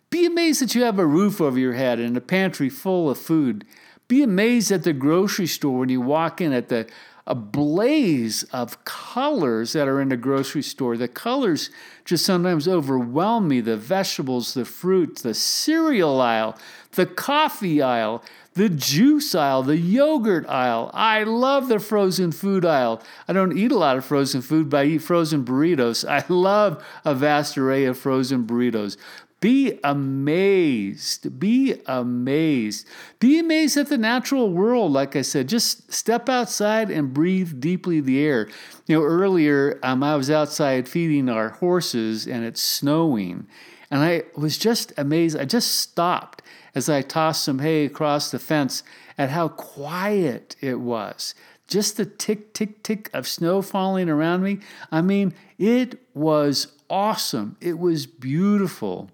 Be 0.09 0.25
amazed 0.25 0.63
that 0.63 0.75
you 0.75 0.83
have 0.83 0.99
a 0.99 1.07
roof 1.07 1.41
over 1.41 1.59
your 1.59 1.75
head 1.75 1.99
and 1.99 2.17
a 2.17 2.23
pantry 2.23 2.71
full 2.71 3.11
of 3.11 3.19
food. 3.19 3.67
Be 4.09 4.23
amazed 4.23 4.73
at 4.73 4.83
the 4.83 4.95
grocery 4.95 5.47
store 5.47 5.81
when 5.81 5.89
you 5.91 6.01
walk 6.01 6.41
in 6.41 6.53
at 6.53 6.69
the 6.69 6.89
a 7.31 7.35
blaze 7.35 8.43
of 8.45 8.85
colors 8.85 9.73
that 9.73 9.87
are 9.87 10.01
in 10.01 10.09
the 10.09 10.17
grocery 10.17 10.63
store. 10.63 10.97
The 10.97 11.07
colors 11.07 11.71
just 12.05 12.27
sometimes 12.27 12.67
overwhelm 12.67 13.47
me. 13.47 13.61
The 13.61 13.77
vegetables, 13.77 14.55
the 14.55 14.65
fruit, 14.65 15.17
the 15.17 15.33
cereal 15.33 16.21
aisle, 16.21 16.59
the 16.93 17.07
coffee 17.07 17.81
aisle, 17.81 18.25
the 18.55 18.69
juice 18.69 19.35
aisle, 19.35 19.63
the 19.63 19.77
yogurt 19.77 20.47
aisle. 20.49 20.91
I 20.93 21.23
love 21.23 21.69
the 21.69 21.79
frozen 21.79 22.33
food 22.33 22.65
aisle. 22.65 23.03
I 23.29 23.33
don't 23.33 23.57
eat 23.57 23.73
a 23.73 23.79
lot 23.79 23.97
of 23.97 24.05
frozen 24.05 24.43
food, 24.43 24.69
but 24.69 24.81
I 24.81 24.85
eat 24.85 24.99
frozen 24.99 25.45
burritos. 25.45 26.09
I 26.09 26.25
love 26.29 26.85
a 27.05 27.15
vast 27.15 27.57
array 27.57 27.85
of 27.85 27.99
frozen 27.99 28.47
burritos. 28.47 28.97
Be 29.41 29.81
amazed. 29.83 31.41
Be 31.41 31.81
amazed. 31.87 32.87
Be 33.21 33.39
amazed 33.39 33.79
at 33.79 33.89
the 33.89 33.97
natural 33.97 34.53
world. 34.53 34.93
Like 34.93 35.17
I 35.17 35.23
said, 35.23 35.49
just 35.49 35.91
step 35.91 36.29
outside 36.29 36.91
and 36.91 37.15
breathe 37.15 37.59
deeply 37.59 38.01
the 38.01 38.21
air. 38.23 38.49
You 38.87 38.99
know, 38.99 39.03
earlier 39.03 39.79
um, 39.83 40.03
I 40.03 40.17
was 40.17 40.31
outside 40.31 40.89
feeding 40.89 41.31
our 41.31 41.51
horses 41.51 42.27
and 42.27 42.45
it's 42.45 42.61
snowing. 42.61 43.47
And 43.91 44.03
I 44.03 44.23
was 44.37 44.57
just 44.57 44.93
amazed. 44.97 45.37
I 45.37 45.45
just 45.45 45.77
stopped 45.77 46.43
as 46.75 46.89
I 46.89 47.03
tossed 47.03 47.45
some 47.45 47.59
hay 47.59 47.85
across 47.85 48.31
the 48.31 48.39
fence 48.39 48.83
at 49.19 49.31
how 49.31 49.49
quiet 49.49 50.57
it 50.61 50.81
was. 50.81 51.35
Just 51.67 51.97
the 51.97 52.07
tick, 52.07 52.53
tick, 52.53 52.83
tick 52.83 53.11
of 53.13 53.27
snow 53.27 53.63
falling 53.63 54.09
around 54.09 54.43
me. 54.43 54.59
I 54.91 55.03
mean, 55.03 55.35
it 55.59 56.01
was 56.15 56.69
awesome. 56.89 57.57
It 57.61 57.79
was 57.79 58.07
beautiful. 58.07 59.11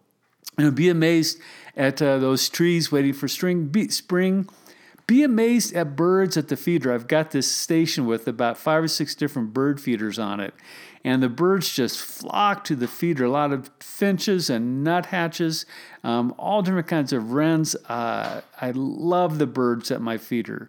Know, 0.58 0.70
be 0.70 0.88
amazed 0.88 1.38
at 1.76 2.00
uh, 2.00 2.18
those 2.18 2.48
trees 2.48 2.90
waiting 2.90 3.12
for. 3.12 3.28
Be, 3.54 3.88
spring. 3.88 4.48
Be 5.06 5.22
amazed 5.22 5.74
at 5.74 5.94
birds 5.96 6.36
at 6.36 6.48
the 6.48 6.56
feeder. 6.56 6.92
I've 6.92 7.08
got 7.08 7.30
this 7.30 7.50
station 7.50 8.06
with 8.06 8.26
about 8.26 8.56
five 8.56 8.82
or 8.82 8.88
six 8.88 9.14
different 9.14 9.52
bird 9.52 9.80
feeders 9.80 10.18
on 10.18 10.40
it, 10.40 10.54
and 11.06 11.22
the 11.22 11.28
birds 11.28 11.72
just 11.72 12.00
flock 12.00 12.64
to 12.64 12.74
the 12.74 12.88
feeder. 12.88 13.26
A 13.26 13.30
lot 13.30 13.52
of 13.52 13.70
finches 13.78 14.50
and 14.50 14.82
nuthatches, 14.82 15.64
um, 16.02 16.34
all 16.36 16.62
different 16.62 16.88
kinds 16.88 17.12
of 17.12 17.30
wrens. 17.30 17.76
Uh, 17.88 18.40
I 18.60 18.72
love 18.74 19.38
the 19.38 19.46
birds 19.46 19.92
at 19.92 20.02
my 20.02 20.18
feeder. 20.18 20.68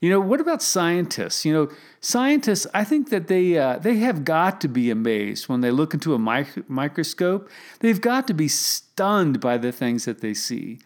You 0.00 0.10
know, 0.10 0.18
what 0.18 0.40
about 0.40 0.60
scientists? 0.60 1.44
You 1.44 1.52
know, 1.52 1.70
scientists, 2.00 2.66
I 2.74 2.82
think 2.82 3.10
that 3.10 3.28
they 3.28 3.56
uh, 3.56 3.78
they 3.78 3.98
have 3.98 4.24
got 4.24 4.60
to 4.62 4.68
be 4.68 4.90
amazed 4.90 5.48
when 5.48 5.60
they 5.60 5.70
look 5.70 5.94
into 5.94 6.14
a 6.14 6.18
mic- 6.18 6.68
microscope. 6.68 7.48
They've 7.78 8.00
got 8.00 8.26
to 8.26 8.34
be 8.34 8.48
stunned 8.48 9.40
by 9.40 9.56
the 9.56 9.70
things 9.70 10.04
that 10.04 10.20
they 10.20 10.34
see. 10.34 10.80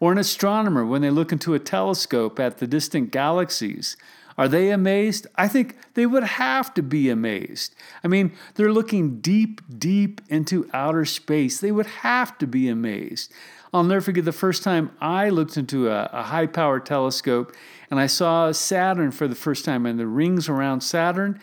Or 0.00 0.12
an 0.12 0.18
astronomer 0.18 0.84
when 0.84 1.02
they 1.02 1.10
look 1.10 1.30
into 1.30 1.52
a 1.52 1.58
telescope 1.58 2.40
at 2.40 2.56
the 2.56 2.66
distant 2.66 3.10
galaxies. 3.12 3.98
Are 4.38 4.48
they 4.48 4.70
amazed? 4.70 5.26
I 5.36 5.48
think 5.48 5.76
they 5.94 6.04
would 6.04 6.24
have 6.24 6.74
to 6.74 6.82
be 6.82 7.08
amazed. 7.08 7.74
I 8.04 8.08
mean, 8.08 8.32
they're 8.54 8.72
looking 8.72 9.20
deep, 9.20 9.62
deep 9.78 10.20
into 10.28 10.68
outer 10.72 11.04
space. 11.04 11.58
They 11.58 11.72
would 11.72 11.86
have 11.86 12.36
to 12.38 12.46
be 12.46 12.68
amazed. 12.68 13.32
I'll 13.72 13.84
never 13.84 14.00
forget 14.00 14.24
the 14.24 14.32
first 14.32 14.62
time 14.62 14.90
I 15.00 15.30
looked 15.30 15.56
into 15.56 15.90
a, 15.90 16.08
a 16.12 16.22
high 16.22 16.46
power 16.46 16.80
telescope 16.80 17.54
and 17.90 18.00
I 18.00 18.06
saw 18.06 18.52
Saturn 18.52 19.10
for 19.10 19.28
the 19.28 19.34
first 19.34 19.64
time 19.64 19.86
and 19.86 19.98
the 19.98 20.06
rings 20.06 20.48
around 20.48 20.80
Saturn. 20.80 21.40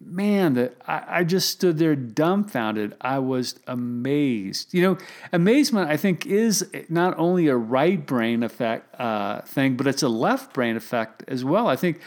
Man, 0.00 0.54
that 0.54 0.76
I, 0.88 1.04
I 1.08 1.24
just 1.24 1.50
stood 1.50 1.78
there 1.78 1.94
dumbfounded. 1.94 2.96
I 3.00 3.20
was 3.20 3.60
amazed. 3.68 4.74
You 4.74 4.82
know, 4.82 4.98
amazement 5.32 5.88
I 5.88 5.96
think 5.96 6.26
is 6.26 6.68
not 6.88 7.16
only 7.16 7.46
a 7.46 7.56
right 7.56 8.04
brain 8.04 8.42
effect 8.42 8.98
uh, 9.00 9.42
thing, 9.42 9.76
but 9.76 9.86
it's 9.86 10.02
a 10.02 10.08
left 10.08 10.52
brain 10.52 10.76
effect 10.76 11.22
as 11.28 11.44
well. 11.44 11.68
I 11.68 11.76
think 11.76 12.00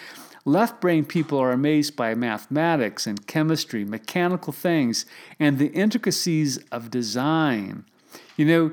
left 0.48 0.80
brain 0.80 1.04
people 1.04 1.38
are 1.38 1.52
amazed 1.52 1.98
by 1.98 2.16
mathematics 2.16 3.06
and 3.06 3.28
chemistry, 3.28 3.84
mechanical 3.84 4.54
things, 4.54 5.06
and 5.40 5.60
the 5.60 5.68
intricacies 5.68 6.58
of 6.72 6.90
design. 6.90 7.84
You 8.38 8.46
know, 8.46 8.72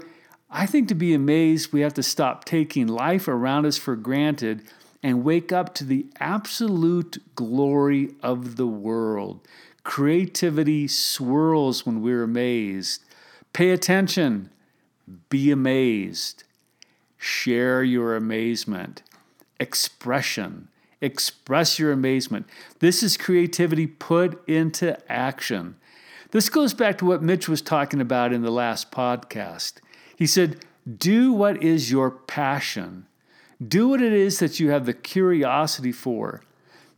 I 0.49 0.67
think 0.67 0.87
to 0.89 0.95
be 0.95 1.13
amazed, 1.13 1.73
we 1.73 1.81
have 1.81 1.95
to 1.95 2.03
stop 2.03 2.45
taking 2.45 2.87
life 2.87 3.27
around 3.27 3.67
us 3.67 3.77
for 3.77 3.97
granted 3.97 4.63
and 5.03 5.25
wake 5.25 5.51
up 5.51 5.75
to 5.75 5.85
the 5.85 6.07
absolute 6.21 7.21
glory 7.35 8.11
of 8.23 8.55
the 8.55 8.69
world. 8.69 9.41
Creativity 9.83 10.87
swirls 10.87 11.85
when 11.85 12.01
we're 12.01 12.23
amazed. 12.23 13.03
Pay 13.53 13.71
attention, 13.71 14.49
be 15.29 15.51
amazed. 15.51 16.45
Share 17.19 17.83
your 17.83 18.15
amazement. 18.15 19.03
Expression. 19.59 20.69
Express 21.05 21.79
your 21.79 21.93
amazement. 21.93 22.47
This 22.79 23.03
is 23.03 23.19
creativity 23.19 23.87
put 23.87 24.43
into 24.49 24.99
action. 25.13 25.77
This 26.31 26.49
goes 26.49 26.73
back 26.73 26.97
to 26.99 27.05
what 27.05 27.23
Mitch 27.23 27.47
was 27.47 27.61
talking 27.61 28.01
about 28.01 28.33
in 28.33 28.41
the 28.41 28.51
last 28.51 28.91
podcast. 28.91 29.75
He 30.17 30.27
said, 30.27 30.65
Do 30.97 31.31
what 31.33 31.63
is 31.63 31.91
your 31.91 32.11
passion. 32.11 33.07
Do 33.67 33.89
what 33.89 34.01
it 34.01 34.15
is 34.15 34.39
that 34.39 34.59
you 34.59 34.71
have 34.71 34.87
the 34.87 34.95
curiosity 34.95 35.93
for. 35.93 36.43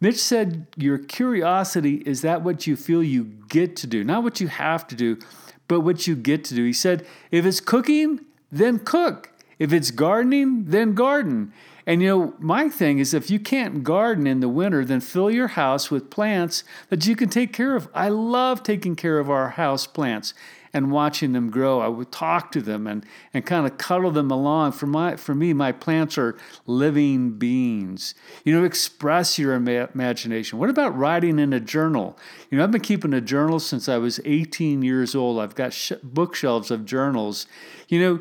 Mitch 0.00 0.18
said, 0.18 0.68
Your 0.76 0.98
curiosity 0.98 1.96
is 2.06 2.22
that 2.22 2.42
what 2.42 2.66
you 2.66 2.76
feel 2.76 3.02
you 3.02 3.24
get 3.48 3.74
to 3.76 3.88
do, 3.88 4.04
not 4.04 4.22
what 4.22 4.40
you 4.40 4.46
have 4.46 4.86
to 4.86 4.94
do, 4.94 5.18
but 5.66 5.80
what 5.80 6.06
you 6.06 6.14
get 6.14 6.44
to 6.44 6.54
do. 6.54 6.64
He 6.64 6.72
said, 6.72 7.04
If 7.32 7.44
it's 7.44 7.60
cooking, 7.60 8.20
then 8.52 8.78
cook. 8.78 9.32
If 9.58 9.72
it's 9.72 9.90
gardening, 9.90 10.66
then 10.66 10.94
garden. 10.94 11.52
And 11.86 12.02
you 12.02 12.08
know, 12.08 12.34
my 12.38 12.68
thing 12.68 12.98
is 12.98 13.14
if 13.14 13.30
you 13.30 13.38
can't 13.38 13.84
garden 13.84 14.26
in 14.26 14.40
the 14.40 14.48
winter, 14.48 14.84
then 14.84 15.00
fill 15.00 15.30
your 15.30 15.48
house 15.48 15.90
with 15.90 16.10
plants 16.10 16.64
that 16.88 17.06
you 17.06 17.14
can 17.14 17.28
take 17.28 17.52
care 17.52 17.76
of. 17.76 17.88
I 17.94 18.08
love 18.08 18.62
taking 18.62 18.96
care 18.96 19.18
of 19.18 19.30
our 19.30 19.50
house 19.50 19.86
plants 19.86 20.34
and 20.76 20.90
watching 20.90 21.32
them 21.32 21.48
grow. 21.48 21.80
I 21.80 21.88
would 21.88 22.12
talk 22.12 22.52
to 22.52 22.60
them 22.60 22.86
and, 22.86 23.06
and 23.32 23.46
kind 23.46 23.66
of 23.66 23.78
cuddle 23.78 24.10
them 24.10 24.30
along. 24.30 24.72
For, 24.72 24.86
my, 24.86 25.16
for 25.16 25.34
me, 25.34 25.54
my 25.54 25.72
plants 25.72 26.18
are 26.18 26.36
living 26.66 27.38
beings. 27.38 28.14
You 28.44 28.52
know, 28.52 28.64
express 28.64 29.38
your 29.38 29.54
ima- 29.54 29.88
imagination. 29.94 30.58
What 30.58 30.68
about 30.68 30.94
writing 30.94 31.38
in 31.38 31.54
a 31.54 31.60
journal? 31.60 32.18
You 32.50 32.58
know, 32.58 32.64
I've 32.64 32.72
been 32.72 32.82
keeping 32.82 33.14
a 33.14 33.22
journal 33.22 33.58
since 33.58 33.88
I 33.88 33.96
was 33.96 34.20
18 34.26 34.82
years 34.82 35.14
old. 35.14 35.38
I've 35.38 35.54
got 35.54 35.72
sh- 35.72 35.92
bookshelves 36.02 36.70
of 36.70 36.84
journals. 36.84 37.46
You 37.88 38.00
know, 38.00 38.20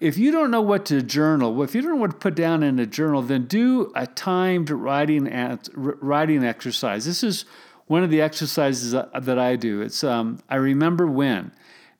if 0.00 0.18
you 0.18 0.32
don't 0.32 0.50
know 0.50 0.60
what 0.60 0.86
to 0.86 1.02
journal, 1.02 1.62
if 1.62 1.74
you 1.74 1.82
don't 1.82 1.92
know 1.92 2.00
what 2.00 2.10
to 2.10 2.16
put 2.16 2.34
down 2.34 2.62
in 2.62 2.78
a 2.78 2.86
journal, 2.86 3.22
then 3.22 3.46
do 3.46 3.92
a 3.94 4.06
timed 4.06 4.70
writing 4.70 5.28
at, 5.28 5.68
writing 5.74 6.44
exercise. 6.44 7.04
This 7.04 7.22
is 7.22 7.44
one 7.86 8.02
of 8.02 8.10
the 8.10 8.20
exercises 8.20 8.92
that 8.92 9.38
I 9.38 9.56
do. 9.56 9.80
It's 9.80 10.02
um, 10.02 10.40
I 10.48 10.56
remember 10.56 11.06
when. 11.06 11.52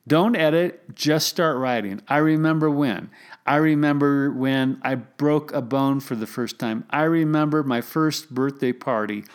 Don't 0.05 0.35
edit, 0.37 0.95
just 0.95 1.27
start 1.27 1.57
writing. 1.57 2.01
I 2.07 2.17
remember 2.17 2.69
when. 2.69 3.09
I 3.45 3.57
remember 3.57 4.31
when 4.31 4.79
I 4.81 4.95
broke 4.95 5.53
a 5.53 5.61
bone 5.61 5.99
for 5.99 6.15
the 6.15 6.27
first 6.27 6.59
time. 6.59 6.85
I 6.89 7.03
remember 7.03 7.63
my 7.63 7.81
first 7.81 8.33
birthday 8.33 8.71
party. 8.71 9.25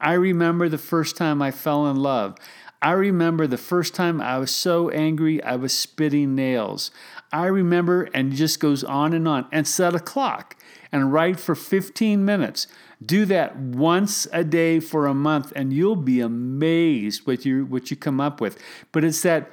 I 0.00 0.14
remember 0.14 0.68
the 0.68 0.78
first 0.78 1.16
time 1.16 1.42
I 1.42 1.50
fell 1.50 1.86
in 1.86 1.96
love. 1.96 2.36
I 2.82 2.92
remember 2.92 3.46
the 3.46 3.58
first 3.58 3.94
time 3.94 4.20
I 4.20 4.38
was 4.38 4.50
so 4.50 4.90
angry 4.90 5.42
I 5.42 5.56
was 5.56 5.72
spitting 5.72 6.34
nails. 6.34 6.90
I 7.32 7.46
remember, 7.46 8.04
and 8.14 8.32
just 8.32 8.60
goes 8.60 8.84
on 8.84 9.12
and 9.12 9.26
on. 9.26 9.46
And 9.50 9.66
set 9.66 9.94
a 9.94 10.00
clock 10.00 10.56
and 10.90 11.12
write 11.12 11.40
for 11.40 11.54
15 11.54 12.24
minutes. 12.24 12.66
Do 13.04 13.24
that 13.26 13.56
once 13.56 14.26
a 14.32 14.44
day 14.44 14.78
for 14.78 15.06
a 15.06 15.14
month, 15.14 15.52
and 15.56 15.72
you'll 15.72 15.96
be 15.96 16.20
amazed 16.20 17.26
what 17.26 17.44
you 17.44 17.64
what 17.64 17.90
you 17.90 17.96
come 17.96 18.20
up 18.20 18.40
with. 18.40 18.58
But 18.92 19.04
it's 19.04 19.22
that 19.22 19.50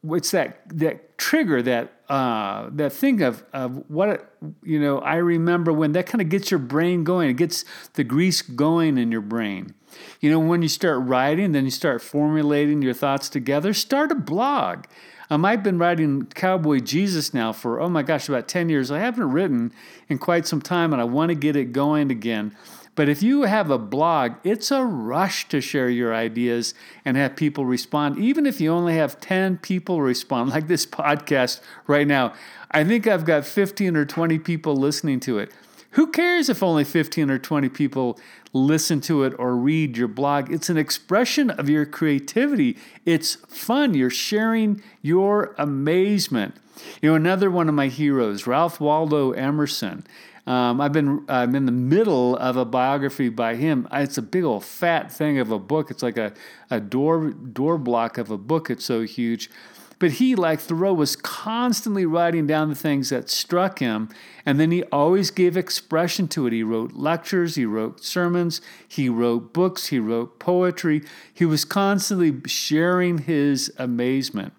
what's 0.00 0.30
that 0.32 0.60
that 0.70 1.16
trigger 1.18 1.62
that 1.62 1.93
uh, 2.08 2.68
that 2.72 2.92
thing 2.92 3.22
of 3.22 3.44
of 3.52 3.88
what 3.88 4.36
you 4.62 4.78
know 4.78 4.98
I 4.98 5.16
remember 5.16 5.72
when 5.72 5.92
that 5.92 6.06
kind 6.06 6.20
of 6.20 6.28
gets 6.28 6.50
your 6.50 6.60
brain 6.60 7.04
going. 7.04 7.30
It 7.30 7.36
gets 7.36 7.64
the 7.94 8.04
grease 8.04 8.42
going 8.42 8.98
in 8.98 9.10
your 9.10 9.22
brain. 9.22 9.74
You 10.20 10.30
know 10.30 10.38
when 10.38 10.60
you 10.60 10.68
start 10.68 11.00
writing 11.00 11.52
then 11.52 11.64
you 11.64 11.70
start 11.70 12.02
formulating 12.02 12.82
your 12.82 12.94
thoughts 12.94 13.28
together 13.28 13.72
start 13.72 14.12
a 14.12 14.16
blog. 14.16 14.84
Um, 15.30 15.44
I've 15.46 15.62
been 15.62 15.78
writing 15.78 16.26
Cowboy 16.26 16.80
Jesus 16.80 17.32
now 17.32 17.52
for 17.52 17.80
oh 17.80 17.88
my 17.88 18.02
gosh 18.02 18.28
about 18.28 18.48
10 18.48 18.68
years. 18.68 18.90
I 18.90 18.98
haven't 18.98 19.30
written 19.30 19.72
in 20.08 20.18
quite 20.18 20.46
some 20.46 20.60
time 20.60 20.92
and 20.92 21.00
I 21.00 21.06
want 21.06 21.30
to 21.30 21.34
get 21.34 21.56
it 21.56 21.72
going 21.72 22.10
again 22.10 22.54
but 22.94 23.08
if 23.08 23.22
you 23.22 23.42
have 23.42 23.70
a 23.70 23.78
blog, 23.78 24.34
it's 24.44 24.70
a 24.70 24.84
rush 24.84 25.48
to 25.48 25.60
share 25.60 25.88
your 25.88 26.14
ideas 26.14 26.74
and 27.04 27.16
have 27.16 27.34
people 27.34 27.66
respond. 27.66 28.18
Even 28.18 28.46
if 28.46 28.60
you 28.60 28.70
only 28.70 28.96
have 28.96 29.20
10 29.20 29.58
people 29.58 30.00
respond, 30.00 30.50
like 30.50 30.68
this 30.68 30.86
podcast 30.86 31.60
right 31.86 32.06
now, 32.06 32.32
I 32.70 32.84
think 32.84 33.06
I've 33.06 33.24
got 33.24 33.44
15 33.44 33.96
or 33.96 34.04
20 34.04 34.38
people 34.38 34.76
listening 34.76 35.20
to 35.20 35.38
it. 35.38 35.50
Who 35.92 36.08
cares 36.08 36.48
if 36.48 36.60
only 36.62 36.82
15 36.82 37.30
or 37.30 37.38
20 37.38 37.68
people 37.68 38.18
listen 38.52 39.00
to 39.02 39.22
it 39.22 39.32
or 39.38 39.54
read 39.56 39.96
your 39.96 40.08
blog? 40.08 40.50
It's 40.50 40.68
an 40.68 40.76
expression 40.76 41.50
of 41.50 41.68
your 41.68 41.86
creativity. 41.86 42.76
It's 43.04 43.36
fun. 43.46 43.94
You're 43.94 44.10
sharing 44.10 44.82
your 45.02 45.54
amazement. 45.56 46.56
You 47.00 47.10
know, 47.10 47.14
another 47.14 47.48
one 47.48 47.68
of 47.68 47.76
my 47.76 47.86
heroes, 47.86 48.44
Ralph 48.44 48.80
Waldo 48.80 49.30
Emerson. 49.32 50.04
Um, 50.46 50.80
I've 50.80 50.92
been 50.92 51.24
I'm 51.28 51.54
in 51.54 51.64
the 51.64 51.72
middle 51.72 52.36
of 52.36 52.56
a 52.56 52.64
biography 52.64 53.30
by 53.30 53.54
him. 53.54 53.88
It's 53.90 54.18
a 54.18 54.22
big 54.22 54.44
old 54.44 54.64
fat 54.64 55.10
thing 55.10 55.38
of 55.38 55.50
a 55.50 55.58
book. 55.58 55.90
It's 55.90 56.02
like 56.02 56.18
a, 56.18 56.32
a 56.70 56.80
door 56.80 57.30
door 57.30 57.78
block 57.78 58.18
of 58.18 58.30
a 58.30 58.36
book. 58.38 58.68
It's 58.68 58.84
so 58.84 59.02
huge. 59.02 59.50
But 59.98 60.12
he, 60.12 60.34
like 60.34 60.60
Thoreau, 60.60 60.92
was 60.92 61.16
constantly 61.16 62.04
writing 62.04 62.46
down 62.46 62.68
the 62.68 62.74
things 62.74 63.10
that 63.10 63.30
struck 63.30 63.78
him, 63.78 64.10
and 64.44 64.58
then 64.58 64.70
he 64.70 64.82
always 64.84 65.30
gave 65.30 65.56
expression 65.56 66.28
to 66.28 66.46
it. 66.46 66.52
He 66.52 66.62
wrote 66.62 66.92
lectures, 66.92 67.54
he 67.54 67.64
wrote 67.64 68.04
sermons, 68.04 68.60
he 68.86 69.08
wrote 69.08 69.52
books, 69.52 69.86
he 69.86 69.98
wrote 69.98 70.38
poetry. 70.38 71.02
He 71.32 71.44
was 71.44 71.64
constantly 71.64 72.42
sharing 72.46 73.18
his 73.18 73.72
amazement. 73.78 74.52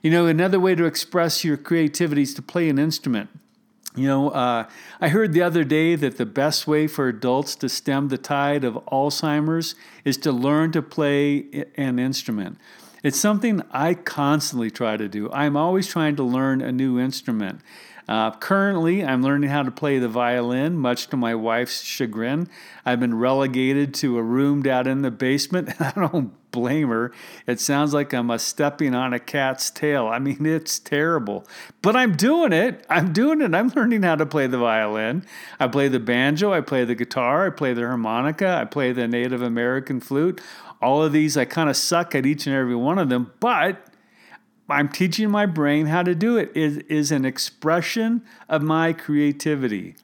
You 0.00 0.10
know, 0.12 0.26
another 0.26 0.60
way 0.60 0.76
to 0.76 0.84
express 0.84 1.44
your 1.44 1.56
creativity 1.56 2.22
is 2.22 2.32
to 2.34 2.42
play 2.42 2.68
an 2.68 2.78
instrument. 2.78 3.30
You 3.96 4.06
know, 4.06 4.28
uh, 4.30 4.68
I 5.00 5.08
heard 5.08 5.32
the 5.32 5.42
other 5.42 5.64
day 5.64 5.94
that 5.96 6.18
the 6.18 6.26
best 6.26 6.66
way 6.66 6.86
for 6.86 7.08
adults 7.08 7.56
to 7.56 7.68
stem 7.68 8.08
the 8.08 8.18
tide 8.18 8.62
of 8.62 8.74
Alzheimer's 8.92 9.74
is 10.04 10.16
to 10.18 10.30
learn 10.30 10.72
to 10.72 10.82
play 10.82 11.66
an 11.76 11.98
instrument. 11.98 12.58
It's 13.02 13.18
something 13.18 13.62
I 13.70 13.94
constantly 13.94 14.70
try 14.70 14.96
to 14.96 15.08
do. 15.08 15.30
I'm 15.32 15.56
always 15.56 15.86
trying 15.86 16.16
to 16.16 16.22
learn 16.22 16.60
a 16.60 16.72
new 16.72 16.98
instrument. 16.98 17.60
Uh, 18.08 18.30
currently, 18.30 19.04
I'm 19.04 19.22
learning 19.22 19.50
how 19.50 19.62
to 19.62 19.70
play 19.70 19.98
the 19.98 20.08
violin, 20.08 20.78
much 20.78 21.08
to 21.08 21.16
my 21.16 21.34
wife's 21.34 21.82
chagrin. 21.82 22.48
I've 22.86 23.00
been 23.00 23.18
relegated 23.18 23.92
to 23.94 24.16
a 24.16 24.22
room 24.22 24.62
down 24.62 24.86
in 24.86 25.02
the 25.02 25.10
basement, 25.10 25.68
I 25.80 25.92
don't 25.92 26.32
blame 26.50 26.88
her. 26.88 27.12
It 27.46 27.60
sounds 27.60 27.92
like 27.92 28.14
I'm 28.14 28.30
a 28.30 28.38
stepping 28.38 28.94
on 28.94 29.12
a 29.12 29.18
cat's 29.18 29.70
tail. 29.70 30.06
I 30.06 30.18
mean, 30.18 30.46
it's 30.46 30.78
terrible. 30.78 31.46
But 31.82 31.96
I'm 31.96 32.16
doing 32.16 32.54
it. 32.54 32.86
I'm 32.88 33.12
doing 33.12 33.42
it. 33.42 33.54
I'm 33.54 33.68
learning 33.76 34.02
how 34.02 34.16
to 34.16 34.24
play 34.24 34.46
the 34.46 34.58
violin. 34.58 35.24
I 35.60 35.68
play 35.68 35.88
the 35.88 36.00
banjo, 36.00 36.52
I 36.52 36.62
play 36.62 36.84
the 36.84 36.94
guitar, 36.94 37.46
I 37.46 37.50
play 37.50 37.74
the 37.74 37.82
harmonica, 37.82 38.58
I 38.60 38.64
play 38.64 38.92
the 38.92 39.06
Native 39.06 39.42
American 39.42 40.00
flute. 40.00 40.40
All 40.80 41.02
of 41.02 41.12
these, 41.12 41.36
I 41.36 41.44
kind 41.44 41.68
of 41.68 41.76
suck 41.76 42.14
at 42.14 42.24
each 42.24 42.46
and 42.46 42.54
every 42.54 42.76
one 42.76 42.98
of 42.98 43.08
them, 43.08 43.32
but 43.40 43.87
I'm 44.68 44.88
teaching 44.88 45.30
my 45.30 45.46
brain 45.46 45.86
how 45.86 46.02
to 46.02 46.14
do 46.14 46.36
it. 46.36 46.50
It 46.54 46.90
is 46.90 47.10
an 47.10 47.24
expression 47.24 48.22
of 48.48 48.62
my 48.62 48.92
creativity. 48.92 49.94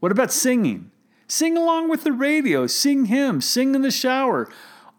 What 0.00 0.12
about 0.12 0.32
singing? 0.32 0.90
Sing 1.26 1.56
along 1.56 1.90
with 1.90 2.04
the 2.04 2.12
radio, 2.12 2.66
sing 2.66 3.06
hymns, 3.06 3.44
sing 3.44 3.74
in 3.74 3.82
the 3.82 3.90
shower. 3.90 4.48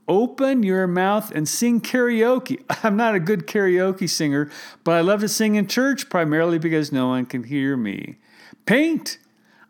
Open 0.07 0.63
your 0.63 0.87
mouth 0.87 1.31
and 1.31 1.47
sing 1.47 1.79
karaoke. 1.79 2.63
I'm 2.83 2.97
not 2.97 3.15
a 3.15 3.19
good 3.19 3.47
karaoke 3.47 4.09
singer, 4.09 4.49
but 4.83 4.93
I 4.93 5.01
love 5.01 5.21
to 5.21 5.29
sing 5.29 5.55
in 5.55 5.67
church 5.67 6.09
primarily 6.09 6.59
because 6.59 6.91
no 6.91 7.07
one 7.07 7.25
can 7.25 7.43
hear 7.43 7.77
me. 7.77 8.17
Paint. 8.65 9.17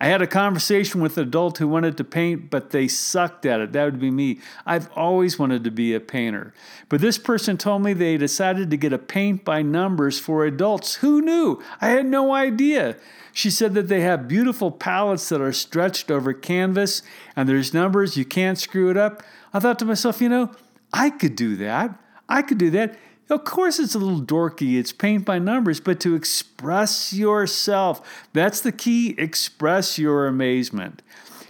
I 0.02 0.08
had 0.08 0.22
a 0.22 0.28
conversation 0.28 1.02
with 1.02 1.18
an 1.18 1.28
adult 1.28 1.58
who 1.58 1.68
wanted 1.68 1.98
to 1.98 2.06
paint, 2.06 2.50
but 2.50 2.70
they 2.70 2.88
sucked 2.88 3.46
at 3.46 3.60
it. 3.60 3.74
That 3.74 3.84
would 3.84 4.00
be 4.00 4.12
me. 4.12 4.40
I've 4.66 4.90
always 4.94 5.38
wanted 5.38 5.66
to 5.66 5.72
be 5.72 5.94
a 5.94 6.00
painter. 6.00 6.54
But 6.88 7.02
this 7.02 7.18
person 7.18 7.58
told 7.58 7.82
me 7.84 7.92
they 7.92 8.16
decided 8.16 8.70
to 8.72 8.78
get 8.78 8.94
a 8.94 8.98
paint 8.98 9.44
by 9.44 9.62
numbers 9.62 10.18
for 10.18 10.46
adults. 10.46 10.96
Who 10.96 11.22
knew? 11.22 11.62
I 11.82 11.90
had 11.90 12.06
no 12.06 12.34
idea. 12.34 12.96
She 13.34 13.50
said 13.50 13.74
that 13.74 13.90
they 13.90 14.00
have 14.02 14.28
beautiful 14.28 14.72
palettes 14.72 15.28
that 15.30 15.42
are 15.42 15.52
stretched 15.52 16.10
over 16.10 16.34
canvas 16.34 17.04
and 17.36 17.50
there's 17.50 17.74
numbers, 17.74 18.16
you 18.16 18.26
can't 18.26 18.58
screw 18.58 18.90
it 18.90 18.98
up. 18.98 19.22
I 19.54 19.60
thought 19.60 19.80
to 19.80 19.86
myself, 19.86 20.22
you 20.22 20.30
know, 20.30 20.52
I 20.94 21.10
could 21.10 21.36
do 21.36 21.58
that. 21.58 22.00
I 22.28 22.42
could 22.42 22.58
do 22.58 22.70
that. 22.72 22.98
Of 23.30 23.44
course, 23.44 23.78
it's 23.78 23.94
a 23.94 24.00
little 24.00 24.22
dorky. 24.22 24.80
It's 24.80 24.92
paint 24.92 25.24
by 25.24 25.38
numbers, 25.38 25.80
but 25.80 26.00
to 26.00 26.15
express 26.15 27.13
yourself, 27.13 28.28
that's 28.34 28.60
the 28.62 28.72
key. 28.72 29.13
Express 29.20 30.00
your 30.00 30.26
amazement. 30.26 31.04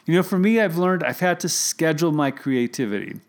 You 0.05 0.15
know, 0.15 0.23
for 0.23 0.37
me, 0.37 0.59
I've 0.59 0.77
learned 0.77 1.03
I've 1.03 1.21
had 1.21 1.39
to 1.41 1.49
schedule 1.49 2.11
my 2.11 2.31
creativity. 2.31 3.21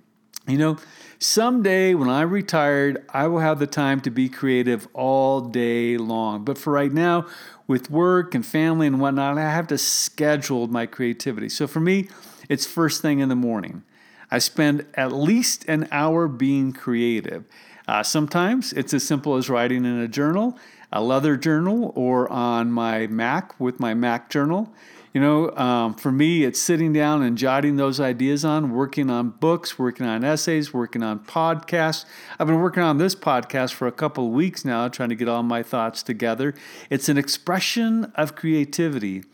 You 0.48 0.58
know, 0.58 0.78
someday 1.20 1.94
when 1.94 2.08
I'm 2.08 2.30
retired, 2.30 3.04
I 3.10 3.28
will 3.28 3.38
have 3.38 3.60
the 3.60 3.68
time 3.68 4.00
to 4.00 4.10
be 4.10 4.28
creative 4.28 4.88
all 4.94 5.42
day 5.42 5.96
long. 5.96 6.44
But 6.44 6.58
for 6.58 6.72
right 6.72 6.92
now, 6.92 7.26
with 7.68 7.88
work 7.88 8.34
and 8.34 8.44
family 8.44 8.88
and 8.88 9.00
whatnot, 9.00 9.38
I 9.38 9.42
have 9.42 9.68
to 9.68 9.78
schedule 9.78 10.66
my 10.66 10.86
creativity. 10.86 11.48
So 11.48 11.68
for 11.68 11.78
me, 11.78 12.08
it's 12.48 12.66
first 12.66 13.00
thing 13.00 13.20
in 13.20 13.28
the 13.28 13.36
morning. 13.36 13.84
I 14.28 14.38
spend 14.38 14.86
at 14.94 15.12
least 15.12 15.64
an 15.68 15.86
hour 15.92 16.26
being 16.26 16.72
creative. 16.72 17.44
Uh, 17.88 18.02
sometimes 18.02 18.72
it's 18.72 18.94
as 18.94 19.06
simple 19.06 19.36
as 19.36 19.48
writing 19.50 19.84
in 19.84 19.98
a 19.98 20.08
journal, 20.08 20.58
a 20.92 21.02
leather 21.02 21.36
journal, 21.36 21.92
or 21.94 22.30
on 22.30 22.70
my 22.70 23.06
Mac 23.06 23.58
with 23.60 23.80
my 23.80 23.94
Mac 23.94 24.30
journal. 24.30 24.72
You 25.12 25.20
know, 25.20 25.50
um, 25.56 25.94
for 25.94 26.12
me, 26.12 26.44
it's 26.44 26.60
sitting 26.60 26.92
down 26.92 27.22
and 27.22 27.36
jotting 27.36 27.74
those 27.76 27.98
ideas 27.98 28.44
on, 28.44 28.70
working 28.70 29.10
on 29.10 29.30
books, 29.30 29.76
working 29.76 30.06
on 30.06 30.22
essays, 30.22 30.72
working 30.72 31.02
on 31.02 31.18
podcasts. 31.18 32.04
I've 32.38 32.46
been 32.46 32.60
working 32.60 32.84
on 32.84 32.98
this 32.98 33.16
podcast 33.16 33.72
for 33.72 33.88
a 33.88 33.92
couple 33.92 34.26
of 34.26 34.32
weeks 34.32 34.64
now, 34.64 34.86
trying 34.86 35.08
to 35.08 35.16
get 35.16 35.28
all 35.28 35.42
my 35.42 35.64
thoughts 35.64 36.04
together. 36.04 36.54
It's 36.90 37.08
an 37.08 37.18
expression 37.18 38.12
of 38.14 38.36
creativity. 38.36 39.24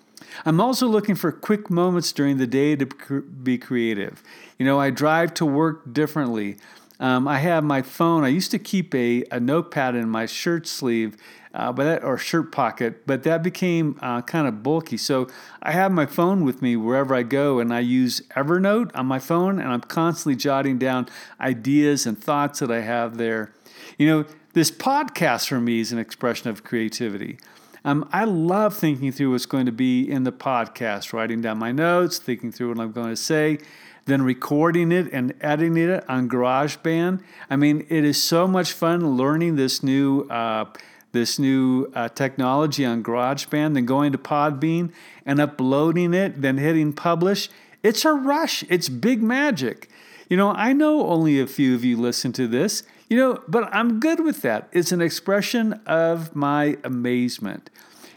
I'm 0.47 0.61
also 0.63 0.87
looking 0.87 1.15
for 1.15 1.31
quick 1.31 1.69
moments 1.71 2.11
during 2.11 2.39
the 2.39 2.47
day 2.47 2.75
to 2.77 2.87
be 3.21 3.59
creative. 3.59 4.23
You 4.59 4.65
know, 4.65 4.81
I 4.81 4.91
drive 4.91 5.35
to 5.35 5.47
work 5.47 5.93
differently. 5.93 6.57
Um, 6.99 7.29
I 7.29 7.39
have 7.39 7.63
my 7.63 7.83
phone. 7.83 8.25
I 8.25 8.29
used 8.29 8.51
to 8.53 8.59
keep 8.59 8.95
a, 8.95 9.25
a 9.31 9.39
notepad 9.39 9.95
in 9.95 10.09
my 10.09 10.27
shirt 10.27 10.67
sleeve, 10.67 11.17
uh, 11.53 11.73
but 11.73 11.85
that, 11.85 12.05
or 12.05 12.17
shirt 12.17 12.53
pocket, 12.53 13.07
but 13.07 13.23
that 13.25 13.43
became 13.43 13.99
uh, 14.01 14.23
kind 14.23 14.47
of 14.47 14.63
bulky. 14.63 14.97
So 14.97 15.27
I 15.63 15.73
have 15.73 15.93
my 15.93 16.07
phone 16.07 16.45
with 16.45 16.63
me 16.63 16.77
wherever 16.77 17.15
I 17.15 17.23
go, 17.23 17.59
and 17.59 17.73
I 17.73 17.81
use 17.81 18.21
Evernote 18.35 18.91
on 18.95 19.07
my 19.07 19.19
phone, 19.19 19.59
and 19.59 19.69
I'm 19.71 19.81
constantly 19.83 20.37
jotting 20.37 20.79
down 20.79 21.09
ideas 21.41 22.07
and 22.07 22.23
thoughts 22.23 22.61
that 22.61 22.71
I 22.71 22.81
have 22.81 23.19
there. 23.19 23.53
You 23.99 24.07
know, 24.07 24.25
this 24.55 24.71
podcast 24.71 25.49
for 25.49 25.61
me 25.61 25.81
is 25.81 25.93
an 25.93 25.99
expression 25.99 26.49
of 26.49 26.65
creativity. 26.65 27.39
Um, 27.85 28.09
I 28.13 28.25
love 28.25 28.75
thinking 28.75 29.13
through 29.13 29.33
what's 29.33 29.47
going 29.47 29.67
to 29.67 29.73
be 29.73 30.11
in 30.11 30.25
the 30.25 30.33
podcast, 30.33 31.13
writing 31.13 31.41
down 31.41 31.59
my 31.59 31.73
notes, 31.73 32.19
thinking 32.19 32.51
through 32.51 32.71
what 32.71 32.81
I'm 32.81 32.93
going 32.93 33.11
to 33.11 33.17
say 33.17 33.59
then 34.07 34.23
recording 34.23 34.93
it 34.93 35.13
and 35.13 35.35
editing 35.41 35.77
it 35.77 36.09
on 36.09 36.29
GarageBand. 36.29 37.23
I 37.51 37.57
mean, 37.57 37.87
it 37.89 38.05
is 38.05 38.23
so 38.23 38.47
much 38.47 38.73
fun 38.73 39.17
learning 39.17 39.57
this 39.57 39.83
new 39.83 40.23
uh, 40.31 40.67
this 41.13 41.39
new 41.39 41.91
uh, 41.95 42.09
technology 42.11 42.85
on 42.85 43.03
GarageBand, 43.03 43.75
then 43.75 43.87
going 43.87 44.13
to 44.13 44.19
Podbean 44.19 44.93
and 45.25 45.41
uploading 45.41 46.13
it, 46.13 46.43
then 46.43 46.59
hitting 46.59 46.93
publish. 46.93 47.49
It's 47.83 48.05
a 48.05 48.13
rush. 48.13 48.65
It's 48.69 48.89
big 48.89 49.23
magic. 49.23 49.89
You 50.29 50.37
know, 50.37 50.51
I 50.51 50.73
know 50.73 51.07
only 51.07 51.41
a 51.41 51.47
few 51.47 51.75
of 51.75 51.85
you 51.85 51.97
listen 51.97 52.33
to 52.33 52.47
this, 52.47 52.83
you 53.09 53.17
know, 53.17 53.43
but 53.49 53.73
I'm 53.75 54.01
good 54.01 54.21
with 54.21 54.43
that. 54.43 54.69
It's 54.73 54.93
an 54.93 55.01
expression 55.01 55.81
of 55.87 56.35
my 56.35 56.77
amazement. 56.85 57.71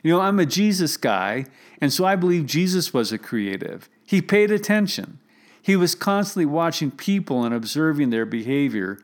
You 0.04 0.12
know, 0.12 0.22
I'm 0.22 0.40
a 0.40 0.46
Jesus 0.46 0.98
guy, 0.98 1.46
and 1.80 1.94
so 1.94 2.06
I 2.06 2.16
believe 2.16 2.46
Jesus 2.46 2.94
was 2.94 3.12
a 3.12 3.18
creative. 3.18 3.90
He 4.06 4.22
paid 4.22 4.52
attention. 4.52 5.19
He 5.70 5.76
was 5.76 5.94
constantly 5.94 6.48
watching 6.48 6.90
people 6.90 7.44
and 7.44 7.54
observing 7.54 8.10
their 8.10 8.26
behavior. 8.26 8.98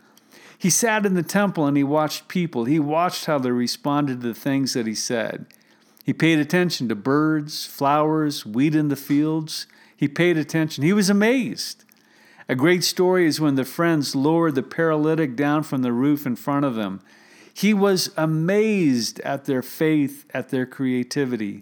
He 0.57 0.71
sat 0.71 1.05
in 1.05 1.13
the 1.13 1.21
temple 1.21 1.67
and 1.67 1.77
he 1.77 1.83
watched 1.83 2.27
people. 2.27 2.65
He 2.65 2.79
watched 2.79 3.25
how 3.25 3.37
they 3.37 3.51
responded 3.51 4.21
to 4.21 4.29
the 4.29 4.33
things 4.33 4.73
that 4.73 4.87
he 4.87 4.95
said. 4.95 5.45
He 6.03 6.11
paid 6.11 6.39
attention 6.39 6.89
to 6.89 6.95
birds, 6.95 7.67
flowers, 7.67 8.47
wheat 8.47 8.73
in 8.73 8.87
the 8.87 8.95
fields. 8.95 9.67
He 9.95 10.07
paid 10.07 10.39
attention. 10.39 10.83
He 10.83 10.91
was 10.91 11.07
amazed. 11.07 11.85
A 12.49 12.55
great 12.55 12.83
story 12.83 13.27
is 13.27 13.39
when 13.39 13.53
the 13.53 13.63
friends 13.63 14.15
lowered 14.15 14.55
the 14.55 14.63
paralytic 14.63 15.35
down 15.35 15.61
from 15.61 15.83
the 15.83 15.93
roof 15.93 16.25
in 16.25 16.35
front 16.35 16.65
of 16.65 16.73
them. 16.73 16.99
He 17.53 17.75
was 17.75 18.09
amazed 18.17 19.19
at 19.19 19.45
their 19.45 19.61
faith, 19.61 20.25
at 20.33 20.49
their 20.49 20.65
creativity. 20.65 21.61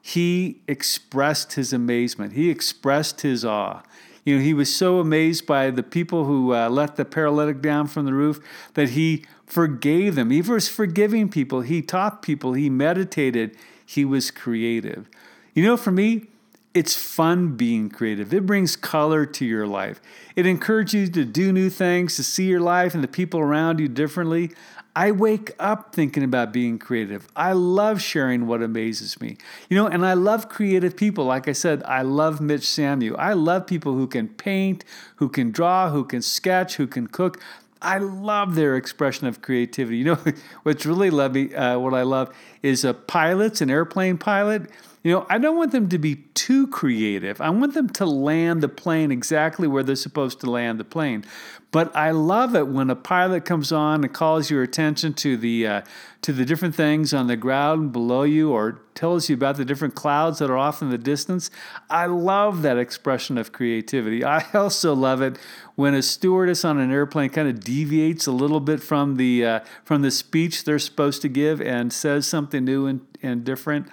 He 0.00 0.62
expressed 0.66 1.52
his 1.52 1.74
amazement. 1.74 2.32
He 2.32 2.48
expressed 2.48 3.20
his 3.20 3.44
awe. 3.44 3.82
You 4.24 4.36
know, 4.36 4.42
he 4.42 4.54
was 4.54 4.74
so 4.74 5.00
amazed 5.00 5.46
by 5.46 5.70
the 5.70 5.82
people 5.82 6.24
who 6.24 6.54
uh, 6.54 6.68
let 6.68 6.96
the 6.96 7.04
paralytic 7.04 7.60
down 7.60 7.88
from 7.88 8.04
the 8.04 8.14
roof 8.14 8.40
that 8.74 8.90
he 8.90 9.24
forgave 9.46 10.14
them. 10.14 10.30
He 10.30 10.42
was 10.42 10.68
forgiving 10.68 11.28
people. 11.28 11.62
He 11.62 11.82
taught 11.82 12.22
people. 12.22 12.52
He 12.52 12.70
meditated. 12.70 13.56
He 13.84 14.04
was 14.04 14.30
creative. 14.30 15.08
You 15.54 15.64
know, 15.64 15.76
for 15.76 15.90
me, 15.90 16.28
it's 16.74 16.94
fun 16.94 17.56
being 17.56 17.90
creative. 17.90 18.32
It 18.32 18.46
brings 18.46 18.76
color 18.76 19.26
to 19.26 19.44
your 19.44 19.66
life. 19.66 20.00
It 20.36 20.46
encourages 20.46 20.94
you 20.94 21.08
to 21.08 21.24
do 21.24 21.52
new 21.52 21.68
things, 21.68 22.16
to 22.16 22.24
see 22.24 22.46
your 22.46 22.60
life 22.60 22.94
and 22.94 23.04
the 23.04 23.08
people 23.08 23.40
around 23.40 23.78
you 23.78 23.88
differently. 23.88 24.52
I 24.94 25.10
wake 25.10 25.52
up 25.58 25.94
thinking 25.94 26.22
about 26.22 26.52
being 26.52 26.78
creative. 26.78 27.26
I 27.34 27.52
love 27.52 28.02
sharing 28.02 28.46
what 28.46 28.62
amazes 28.62 29.20
me. 29.20 29.38
You 29.70 29.76
know, 29.76 29.86
and 29.86 30.04
I 30.04 30.12
love 30.14 30.48
creative 30.50 30.96
people. 30.96 31.24
Like 31.24 31.48
I 31.48 31.52
said, 31.52 31.82
I 31.84 32.02
love 32.02 32.40
Mitch 32.40 32.68
Samuel. 32.68 33.16
I 33.18 33.32
love 33.32 33.66
people 33.66 33.94
who 33.94 34.06
can 34.06 34.28
paint, 34.28 34.84
who 35.16 35.28
can 35.28 35.50
draw, 35.50 35.90
who 35.90 36.04
can 36.04 36.20
sketch, 36.20 36.76
who 36.76 36.86
can 36.86 37.06
cook. 37.06 37.40
I 37.80 37.98
love 37.98 38.54
their 38.54 38.76
expression 38.76 39.26
of 39.26 39.40
creativity. 39.40 39.96
You 39.96 40.04
know, 40.04 40.18
what's 40.62 40.84
really 40.84 41.10
lovely, 41.10 41.54
uh, 41.54 41.78
what 41.78 41.94
I 41.94 42.02
love 42.02 42.34
is 42.62 42.84
a 42.84 42.92
pilot's 42.92 43.60
an 43.62 43.70
airplane 43.70 44.18
pilot 44.18 44.70
you 45.02 45.12
know, 45.12 45.26
I 45.28 45.38
don't 45.38 45.56
want 45.56 45.72
them 45.72 45.88
to 45.88 45.98
be 45.98 46.16
too 46.34 46.68
creative. 46.68 47.40
I 47.40 47.50
want 47.50 47.74
them 47.74 47.88
to 47.90 48.06
land 48.06 48.62
the 48.62 48.68
plane 48.68 49.10
exactly 49.10 49.66
where 49.66 49.82
they're 49.82 49.96
supposed 49.96 50.38
to 50.40 50.50
land 50.50 50.78
the 50.78 50.84
plane. 50.84 51.24
But 51.72 51.94
I 51.96 52.12
love 52.12 52.54
it 52.54 52.68
when 52.68 52.88
a 52.88 52.94
pilot 52.94 53.44
comes 53.44 53.72
on 53.72 54.04
and 54.04 54.12
calls 54.12 54.48
your 54.48 54.62
attention 54.62 55.14
to 55.14 55.36
the 55.36 55.66
uh, 55.66 55.82
to 56.20 56.32
the 56.32 56.44
different 56.44 56.76
things 56.76 57.12
on 57.12 57.26
the 57.26 57.36
ground 57.36 57.92
below 57.92 58.22
you, 58.22 58.52
or 58.52 58.82
tells 58.94 59.28
you 59.28 59.34
about 59.34 59.56
the 59.56 59.64
different 59.64 59.96
clouds 59.96 60.38
that 60.38 60.50
are 60.50 60.58
off 60.58 60.82
in 60.82 60.90
the 60.90 60.98
distance. 60.98 61.50
I 61.90 62.06
love 62.06 62.62
that 62.62 62.78
expression 62.78 63.38
of 63.38 63.52
creativity. 63.52 64.22
I 64.24 64.44
also 64.54 64.94
love 64.94 65.20
it 65.22 65.36
when 65.74 65.94
a 65.94 66.02
stewardess 66.02 66.64
on 66.64 66.78
an 66.78 66.92
airplane 66.92 67.30
kind 67.30 67.48
of 67.48 67.60
deviates 67.60 68.26
a 68.26 68.32
little 68.32 68.60
bit 68.60 68.80
from 68.80 69.16
the 69.16 69.44
uh, 69.44 69.60
from 69.82 70.02
the 70.02 70.10
speech 70.10 70.64
they're 70.64 70.78
supposed 70.78 71.22
to 71.22 71.28
give 71.28 71.60
and 71.60 71.92
says 71.92 72.26
something 72.26 72.64
new 72.64 72.86
and, 72.86 73.00
and 73.22 73.42
different. 73.44 73.88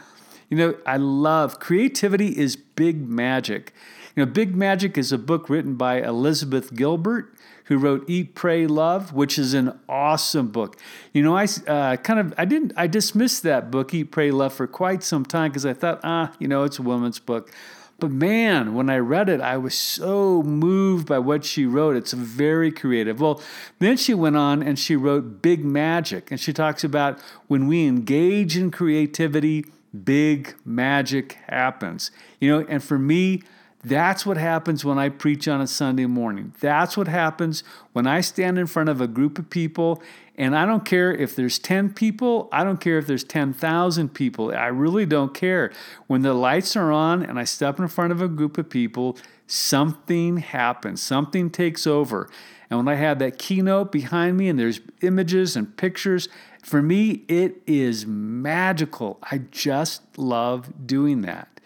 You 0.49 0.57
know, 0.57 0.75
I 0.85 0.97
love 0.97 1.59
creativity 1.59 2.37
is 2.37 2.55
big 2.55 3.07
magic. 3.07 3.73
You 4.15 4.25
know, 4.25 4.31
Big 4.31 4.53
Magic 4.53 4.97
is 4.97 5.13
a 5.13 5.17
book 5.17 5.49
written 5.49 5.75
by 5.75 6.01
Elizabeth 6.01 6.75
Gilbert, 6.75 7.33
who 7.65 7.77
wrote 7.77 8.03
Eat, 8.09 8.35
Pray, 8.35 8.67
Love, 8.67 9.13
which 9.13 9.39
is 9.39 9.53
an 9.53 9.79
awesome 9.87 10.47
book. 10.47 10.75
You 11.13 11.23
know, 11.23 11.37
I 11.37 11.45
uh, 11.67 11.95
kind 11.95 12.19
of 12.19 12.33
I 12.37 12.43
didn't 12.43 12.73
I 12.75 12.87
dismissed 12.87 13.43
that 13.43 13.71
book, 13.71 13.93
Eat, 13.93 14.11
Pray, 14.11 14.31
Love, 14.31 14.53
for 14.53 14.67
quite 14.67 15.03
some 15.03 15.23
time 15.23 15.51
because 15.51 15.65
I 15.65 15.73
thought, 15.73 16.01
ah, 16.03 16.33
you 16.39 16.49
know, 16.49 16.63
it's 16.63 16.79
a 16.79 16.81
woman's 16.81 17.19
book. 17.19 17.53
But 17.99 18.11
man, 18.11 18.73
when 18.73 18.89
I 18.89 18.97
read 18.97 19.29
it, 19.29 19.39
I 19.41 19.57
was 19.57 19.75
so 19.75 20.41
moved 20.43 21.07
by 21.07 21.19
what 21.19 21.45
she 21.45 21.65
wrote. 21.65 21.95
It's 21.95 22.13
very 22.13 22.71
creative. 22.71 23.21
Well, 23.21 23.41
then 23.79 23.97
she 23.97 24.13
went 24.13 24.37
on 24.37 24.63
and 24.63 24.79
she 24.79 24.95
wrote 24.95 25.41
Big 25.41 25.63
Magic, 25.63 26.31
and 26.31 26.39
she 26.39 26.51
talks 26.51 26.83
about 26.83 27.19
when 27.47 27.67
we 27.67 27.85
engage 27.85 28.57
in 28.57 28.71
creativity 28.71 29.65
big 30.03 30.55
magic 30.65 31.33
happens. 31.47 32.11
You 32.39 32.49
know, 32.49 32.65
and 32.67 32.83
for 32.83 32.99
me, 32.99 33.43
that's 33.83 34.25
what 34.25 34.37
happens 34.37 34.83
when 34.83 34.97
I 34.97 35.09
preach 35.09 35.47
on 35.47 35.61
a 35.61 35.67
Sunday 35.67 36.05
morning. 36.05 36.53
That's 36.59 36.97
what 36.97 37.07
happens 37.07 37.63
when 37.93 38.07
I 38.07 38.21
stand 38.21 38.59
in 38.59 38.67
front 38.67 38.89
of 38.89 38.99
a 38.99 39.07
group 39.07 39.39
of 39.39 39.49
people. 39.49 40.01
And 40.37 40.55
I 40.55 40.65
don't 40.65 40.83
care 40.85 41.13
if 41.13 41.35
there's 41.35 41.59
10 41.59 41.93
people, 41.93 42.49
I 42.51 42.63
don't 42.63 42.79
care 42.79 42.97
if 42.97 43.07
there's 43.07 43.23
10,000 43.23 44.09
people. 44.09 44.53
I 44.53 44.67
really 44.67 45.05
don't 45.05 45.33
care. 45.33 45.71
When 46.07 46.21
the 46.21 46.33
lights 46.33 46.75
are 46.75 46.91
on 46.91 47.23
and 47.23 47.39
I 47.39 47.43
step 47.45 47.79
in 47.79 47.87
front 47.87 48.11
of 48.11 48.21
a 48.21 48.27
group 48.27 48.57
of 48.57 48.69
people, 48.69 49.17
something 49.47 50.37
happens, 50.37 51.01
something 51.01 51.49
takes 51.49 51.87
over. 51.87 52.29
And 52.69 52.79
when 52.79 52.87
I 52.87 52.95
have 52.95 53.19
that 53.19 53.39
keynote 53.39 53.91
behind 53.91 54.37
me 54.37 54.47
and 54.47 54.59
there's 54.59 54.79
images 55.01 55.55
and 55.55 55.75
pictures, 55.75 56.29
for 56.69 56.83
me, 56.83 57.23
it 57.27 57.63
is 57.65 58.05
magical. 58.05 59.17
I 59.23 59.39
just 59.49 60.19
love 60.19 60.85
doing 60.85 61.21
that. 61.21 61.59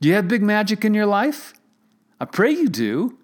Do 0.00 0.08
you 0.08 0.14
have 0.14 0.26
big 0.26 0.42
magic 0.42 0.84
in 0.84 0.94
your 0.94 1.06
life? 1.06 1.54
I 2.20 2.24
pray 2.24 2.50
you 2.50 2.68
do. 2.68 3.16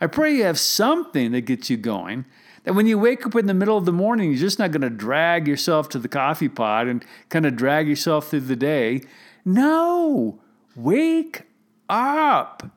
I 0.00 0.06
pray 0.06 0.36
you 0.36 0.44
have 0.44 0.58
something 0.58 1.32
that 1.32 1.40
gets 1.40 1.68
you 1.68 1.76
going. 1.76 2.26
That 2.62 2.74
when 2.74 2.86
you 2.86 2.96
wake 2.96 3.26
up 3.26 3.34
in 3.34 3.46
the 3.46 3.54
middle 3.54 3.76
of 3.76 3.86
the 3.86 3.92
morning, 3.92 4.30
you're 4.30 4.38
just 4.38 4.60
not 4.60 4.70
going 4.70 4.82
to 4.82 4.90
drag 4.90 5.48
yourself 5.48 5.88
to 5.88 5.98
the 5.98 6.06
coffee 6.06 6.48
pot 6.48 6.86
and 6.86 7.04
kind 7.28 7.44
of 7.44 7.56
drag 7.56 7.88
yourself 7.88 8.28
through 8.28 8.40
the 8.40 8.54
day. 8.54 9.02
No, 9.44 10.38
wake 10.76 11.42
up. 11.88 12.70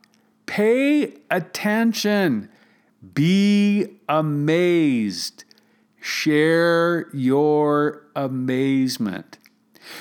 Pay 0.47 1.17
attention. 1.29 2.49
Be 3.13 3.99
amazed. 4.09 5.43
Share 6.01 7.07
your 7.13 8.07
amazement. 8.15 9.37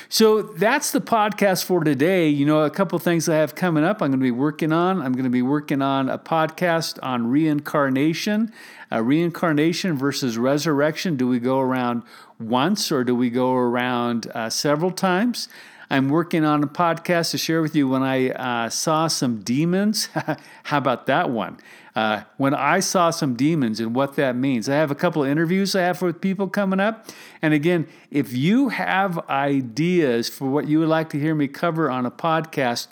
So 0.08 0.42
that's 0.42 0.92
the 0.92 1.00
podcast 1.00 1.64
for 1.64 1.84
today. 1.84 2.28
You 2.28 2.46
know, 2.46 2.62
a 2.62 2.70
couple 2.70 2.98
things 2.98 3.28
I 3.28 3.36
have 3.36 3.54
coming 3.54 3.84
up. 3.84 4.02
I'm 4.02 4.10
going 4.10 4.20
to 4.20 4.24
be 4.24 4.30
working 4.30 4.72
on. 4.72 5.00
I'm 5.02 5.12
going 5.12 5.24
to 5.24 5.30
be 5.30 5.42
working 5.42 5.82
on 5.82 6.08
a 6.08 6.18
podcast 6.18 6.98
on 7.02 7.26
reincarnation, 7.28 8.52
uh, 8.90 9.02
reincarnation 9.02 9.96
versus 9.96 10.38
resurrection. 10.38 11.16
Do 11.16 11.28
we 11.28 11.38
go 11.38 11.60
around 11.60 12.02
once 12.38 12.90
or 12.90 13.04
do 13.04 13.14
we 13.14 13.30
go 13.30 13.52
around 13.54 14.30
uh, 14.34 14.50
several 14.50 14.90
times? 14.90 15.48
I'm 15.92 16.08
working 16.08 16.44
on 16.44 16.62
a 16.62 16.68
podcast 16.68 17.32
to 17.32 17.38
share 17.38 17.60
with 17.60 17.74
you 17.74 17.88
when 17.88 18.04
I 18.04 18.30
uh, 18.30 18.70
saw 18.70 19.08
some 19.08 19.40
demons. 19.40 20.08
How 20.62 20.78
about 20.78 21.06
that 21.06 21.30
one? 21.30 21.58
Uh, 21.96 22.22
when 22.36 22.54
I 22.54 22.78
saw 22.78 23.10
some 23.10 23.34
demons 23.34 23.80
and 23.80 23.92
what 23.92 24.14
that 24.14 24.36
means. 24.36 24.68
I 24.68 24.76
have 24.76 24.92
a 24.92 24.94
couple 24.94 25.24
of 25.24 25.28
interviews 25.28 25.74
I 25.74 25.80
have 25.80 26.00
with 26.00 26.20
people 26.20 26.46
coming 26.46 26.78
up. 26.78 27.08
And 27.42 27.52
again, 27.52 27.88
if 28.12 28.32
you 28.32 28.68
have 28.68 29.18
ideas 29.28 30.28
for 30.28 30.48
what 30.48 30.68
you 30.68 30.78
would 30.78 30.88
like 30.88 31.10
to 31.10 31.18
hear 31.18 31.34
me 31.34 31.48
cover 31.48 31.90
on 31.90 32.06
a 32.06 32.10
podcast, 32.12 32.86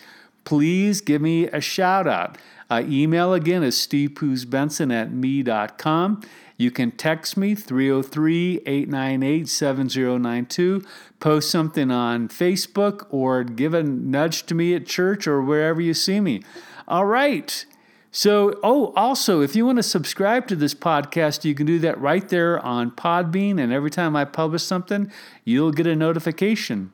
please 0.44 1.00
give 1.00 1.22
me 1.22 1.46
a 1.46 1.61
shout 1.61 2.08
out. 2.08 2.37
Uh, 2.70 2.83
email 2.87 3.33
again 3.33 3.62
is 3.62 3.76
stevepoosbenson 3.76 4.92
at 4.92 5.12
me.com. 5.12 6.20
You 6.57 6.70
can 6.70 6.90
text 6.90 7.37
me 7.37 7.54
303 7.54 8.62
898 8.66 9.48
7092, 9.48 10.85
post 11.20 11.50
something 11.50 11.90
on 11.90 12.28
Facebook, 12.28 13.07
or 13.11 13.44
give 13.44 13.74
a 13.74 13.83
nudge 13.83 14.44
to 14.46 14.54
me 14.54 14.74
at 14.74 14.85
church 14.85 15.26
or 15.26 15.40
wherever 15.40 15.81
you 15.81 15.94
see 15.94 16.20
me. 16.20 16.42
All 16.88 17.07
right. 17.07 17.64
So, 18.11 18.59
oh, 18.62 18.92
also, 18.96 19.42
if 19.42 19.54
you 19.54 19.66
want 19.66 19.76
to 19.76 19.83
subscribe 19.83 20.48
to 20.48 20.57
this 20.57 20.74
podcast, 20.74 21.44
you 21.44 21.54
can 21.54 21.66
do 21.66 21.78
that 21.81 22.00
right 22.00 22.28
there 22.28 22.59
on 22.61 22.90
Podbean. 22.90 23.61
And 23.61 23.72
every 23.72 23.90
time 23.90 24.16
I 24.16 24.24
publish 24.24 24.64
something, 24.64 25.12
you'll 25.44 25.72
get 25.72 25.87
a 25.87 25.94
notification. 25.94 26.92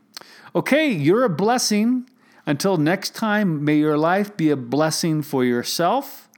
Okay, 0.54 0.90
you're 0.90 1.24
a 1.24 1.30
blessing. 1.30 2.08
Until 2.46 2.76
next 2.76 3.14
time, 3.14 3.64
may 3.64 3.76
your 3.76 3.96
life 3.96 4.36
be 4.36 4.50
a 4.50 4.56
blessing 4.56 5.22
for 5.22 5.44
yourself 5.44 6.28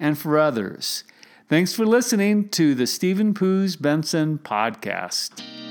and 0.00 0.18
for 0.18 0.38
others. 0.38 1.04
Thanks 1.48 1.74
for 1.74 1.86
listening 1.86 2.48
to 2.50 2.74
the 2.74 2.86
Stephen 2.86 3.34
Poos 3.34 3.80
Benson 3.80 4.38
podcast. 4.38 5.61